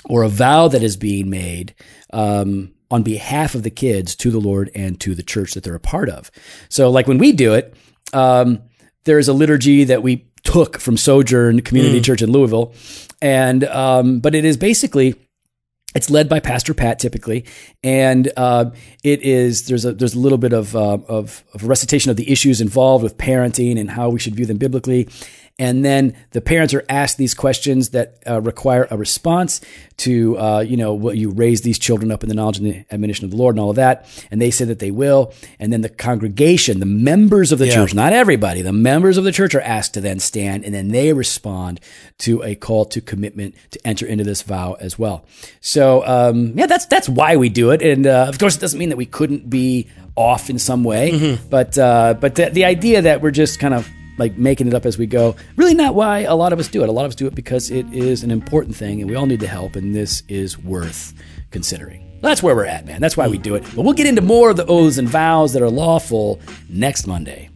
or 0.08 0.24
a 0.24 0.30
vow 0.30 0.68
that 0.70 0.84
is 0.84 0.96
being 0.98 1.30
made 1.30 1.74
um, 2.14 2.75
on 2.92 3.04
behalf 3.04 3.56
of 3.56 3.64
the 3.64 3.70
kids 3.70 4.16
to 4.18 4.32
the 4.32 4.40
Lord 4.40 4.70
and 4.76 5.00
to 5.02 5.16
the 5.16 5.24
church 5.24 5.54
that 5.54 5.64
they're 5.64 5.76
a 5.76 5.80
part 5.80 6.10
of. 6.10 6.32
So, 6.70 6.90
like 6.90 7.08
when 7.08 7.18
we 7.18 7.32
do 7.32 7.54
it, 7.54 7.74
um, 8.14 8.62
there's 9.06 9.28
a 9.28 9.34
liturgy 9.34 9.84
that 9.86 10.04
we 10.04 10.28
took 10.44 10.80
from 10.80 10.98
Sojourn 10.98 11.62
Community 11.62 12.02
Church 12.02 12.22
in 12.22 12.32
Louisville, 12.32 12.74
and 13.22 13.64
um, 13.66 14.20
but 14.20 14.36
it 14.36 14.46
is 14.46 14.58
basically 14.58 15.16
it's 15.96 16.10
led 16.10 16.28
by 16.28 16.42
Pastor 16.42 16.74
Pat 16.74 17.00
typically, 17.00 17.46
and 17.82 18.32
uh, 18.36 18.72
it 19.04 19.22
is 19.22 19.68
there's 19.68 19.86
a 19.86 19.94
there's 19.94 20.14
a 20.14 20.20
little 20.20 20.38
bit 20.38 20.54
of, 20.54 20.76
uh, 20.76 20.98
of 21.08 21.44
of 21.54 21.64
a 21.64 21.68
recitation 21.68 22.12
of 22.12 22.18
the 22.18 22.30
issues 22.30 22.60
involved 22.60 23.04
with 23.04 23.18
parenting 23.18 23.80
and 23.80 23.90
how 23.90 24.10
we 24.10 24.20
should 24.20 24.36
view 24.36 24.46
them 24.46 24.58
biblically, 24.58 25.08
and 25.58 25.86
then 25.86 26.14
the 26.32 26.42
parents 26.42 26.74
are 26.74 26.84
asked 26.90 27.18
these 27.18 27.34
questions 27.34 27.90
that 27.90 28.22
uh, 28.28 28.42
require 28.42 28.88
a 28.92 28.98
response 28.98 29.62
to 29.98 30.38
uh, 30.38 30.60
you 30.60 30.76
know 30.76 30.94
will 30.94 31.14
you 31.14 31.32
raise 31.32 31.62
these 31.62 31.80
children 31.80 32.12
up 32.12 32.24
in 32.24 32.30
the 32.30 32.36
knowledge 32.36 32.58
and 32.58 32.66
the 32.68 32.86
admonition 32.92 33.24
of 33.26 33.32
the 33.32 33.38
Lord 33.38 33.56
and 33.56 33.62
all 33.62 33.70
of 33.70 33.78
that, 33.78 34.06
and 34.32 34.42
they 34.42 34.52
say 34.52 34.66
that 34.66 34.80
they 34.80 34.92
will, 34.92 35.34
and 35.60 35.72
then 35.72 35.82
the 35.82 35.90
congregation, 35.90 36.80
the 36.80 36.86
members 36.86 37.52
of 37.52 37.60
the 37.60 37.68
Yeah. 37.68 37.76
church, 37.76 37.94
not 37.94 38.12
everybody, 38.12 38.62
the 38.62 38.74
members 38.74 39.18
of 39.18 39.24
the 39.24 39.32
church 39.32 39.56
are 39.56 39.62
asked 39.62 39.94
to 39.94 40.02
then 40.02 40.20
stand, 40.20 40.66
and 40.66 40.74
then 40.74 40.90
they 40.90 41.14
respond 41.14 41.80
to 42.20 42.44
a 42.44 42.56
call 42.56 42.86
to 42.86 43.00
commitment 43.02 43.56
to 43.72 43.80
enter 43.88 44.06
into 44.06 44.24
this 44.24 44.42
vow 44.42 44.76
as 44.80 45.00
well. 45.00 45.26
So 45.62 46.06
um, 46.06 46.54
yeah, 46.56 46.66
that's 46.66 46.86
that's 46.88 47.08
why 47.08 47.38
we 47.38 47.50
do 47.50 47.72
it, 47.72 47.82
and 47.82 48.06
uh, 48.06 48.26
of 48.28 48.38
course 48.40 48.58
it 48.58 48.60
doesn't 48.60 48.80
mean 48.80 48.90
that 48.90 48.98
we 48.98 49.06
couldn't 49.06 49.50
be 49.50 49.88
off 50.18 50.50
in 50.50 50.60
some 50.60 50.84
way, 50.84 51.38
but 51.50 51.78
uh, 51.78 52.16
but 52.20 52.36
the, 52.36 52.50
the 52.50 52.66
idea 52.66 53.02
that 53.02 53.22
we're 53.22 53.32
just 53.32 53.60
kind 53.60 53.74
of 53.74 53.90
like 54.18 54.38
making 54.38 54.68
it 54.68 54.74
up 54.74 54.86
as 54.86 54.98
we 54.98 55.06
go, 55.06 55.36
really 55.56 55.74
not 55.74 55.96
why 55.96 56.20
a 56.20 56.36
lot 56.36 56.54
of 56.54 56.60
us 56.60 56.68
do 56.68 56.84
it. 56.84 56.90
A 56.90 56.92
lot 56.92 57.06
of 57.06 57.10
us 57.10 57.16
do 57.16 57.28
it 57.28 57.36
because 57.36 57.72
it 57.72 57.92
is 57.94 58.24
an 58.24 58.32
important 58.32 58.76
thing, 58.76 59.02
and 59.02 59.10
we 59.10 59.16
all 59.16 59.26
need 59.26 59.40
the 59.40 59.48
help, 59.48 59.76
and 59.76 59.96
this 59.96 60.24
is 60.28 60.58
worth 60.58 61.14
considering. 61.52 62.20
That's 62.22 62.42
where 62.42 62.56
we're 62.56 62.66
at, 62.66 62.86
man. 62.86 63.02
That's 63.02 63.16
why 63.16 63.28
we 63.28 63.38
do 63.38 63.56
it. 63.56 63.64
But 63.76 63.84
we'll 63.84 63.94
get 63.94 64.08
into 64.08 64.22
more 64.22 64.50
of 64.50 64.58
the 64.58 64.66
oaths 64.66 64.98
and 64.98 65.08
vows 65.08 65.54
that 65.54 65.62
are 65.62 65.70
lawful 65.70 66.40
next 66.70 67.06
Monday. 67.06 67.50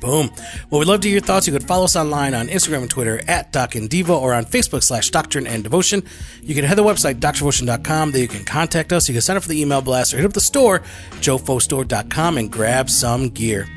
Boom. 0.00 0.30
Well, 0.70 0.80
we'd 0.80 0.88
love 0.88 1.00
to 1.00 1.08
hear 1.08 1.16
your 1.16 1.24
thoughts. 1.24 1.46
You 1.46 1.52
could 1.52 1.66
follow 1.66 1.84
us 1.84 1.96
online 1.96 2.34
on 2.34 2.48
Instagram 2.48 2.82
and 2.82 2.90
Twitter 2.90 3.20
at 3.28 3.52
Doc 3.52 3.74
and 3.74 3.88
Diva 3.88 4.12
or 4.12 4.32
on 4.32 4.44
Facebook 4.44 4.82
slash 4.82 5.10
Doctrine 5.10 5.46
and 5.46 5.62
Devotion. 5.62 6.02
You 6.42 6.54
can 6.54 6.64
head 6.64 6.76
to 6.76 6.82
the 6.82 6.88
website, 6.88 7.20
drdevotion.com. 7.20 8.12
There 8.12 8.22
you 8.22 8.28
can 8.28 8.44
contact 8.44 8.92
us. 8.92 9.08
You 9.08 9.14
can 9.14 9.22
sign 9.22 9.36
up 9.36 9.42
for 9.42 9.48
the 9.48 9.60
email 9.60 9.82
blast 9.82 10.14
or 10.14 10.18
hit 10.18 10.26
up 10.26 10.32
the 10.32 10.40
store, 10.40 10.80
jofostore.com, 11.20 12.38
and 12.38 12.50
grab 12.50 12.90
some 12.90 13.28
gear. 13.30 13.68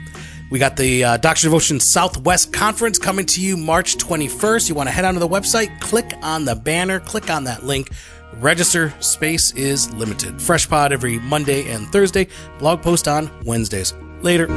We 0.52 0.60
got 0.60 0.76
the 0.76 1.04
uh, 1.06 1.18
and 1.18 1.42
Devotion 1.42 1.80
Southwest 1.80 2.52
Conference 2.52 3.00
coming 3.00 3.26
to 3.28 3.42
you 3.42 3.56
March 3.56 3.96
21st. 3.96 4.68
You 4.68 4.76
want 4.76 4.88
to 4.88 4.92
head 4.92 5.06
onto 5.06 5.20
the 5.22 5.28
website, 5.28 5.80
click 5.80 6.14
on 6.22 6.44
the 6.44 6.56
banner, 6.56 7.00
click 7.00 7.30
on 7.30 7.46
that 7.46 7.64
link. 7.64 7.90
Register 8.34 8.94
space 9.00 9.52
is 9.54 9.92
limited. 9.94 10.42
Fresh 10.42 10.70
pod 10.70 10.92
every 10.92 11.20
Monday 11.20 11.72
and 11.72 11.88
Thursday. 11.88 12.28
Blog 12.60 12.82
post 12.82 13.08
on 13.08 13.32
Wednesdays. 13.46 13.94
Later. 14.22 14.48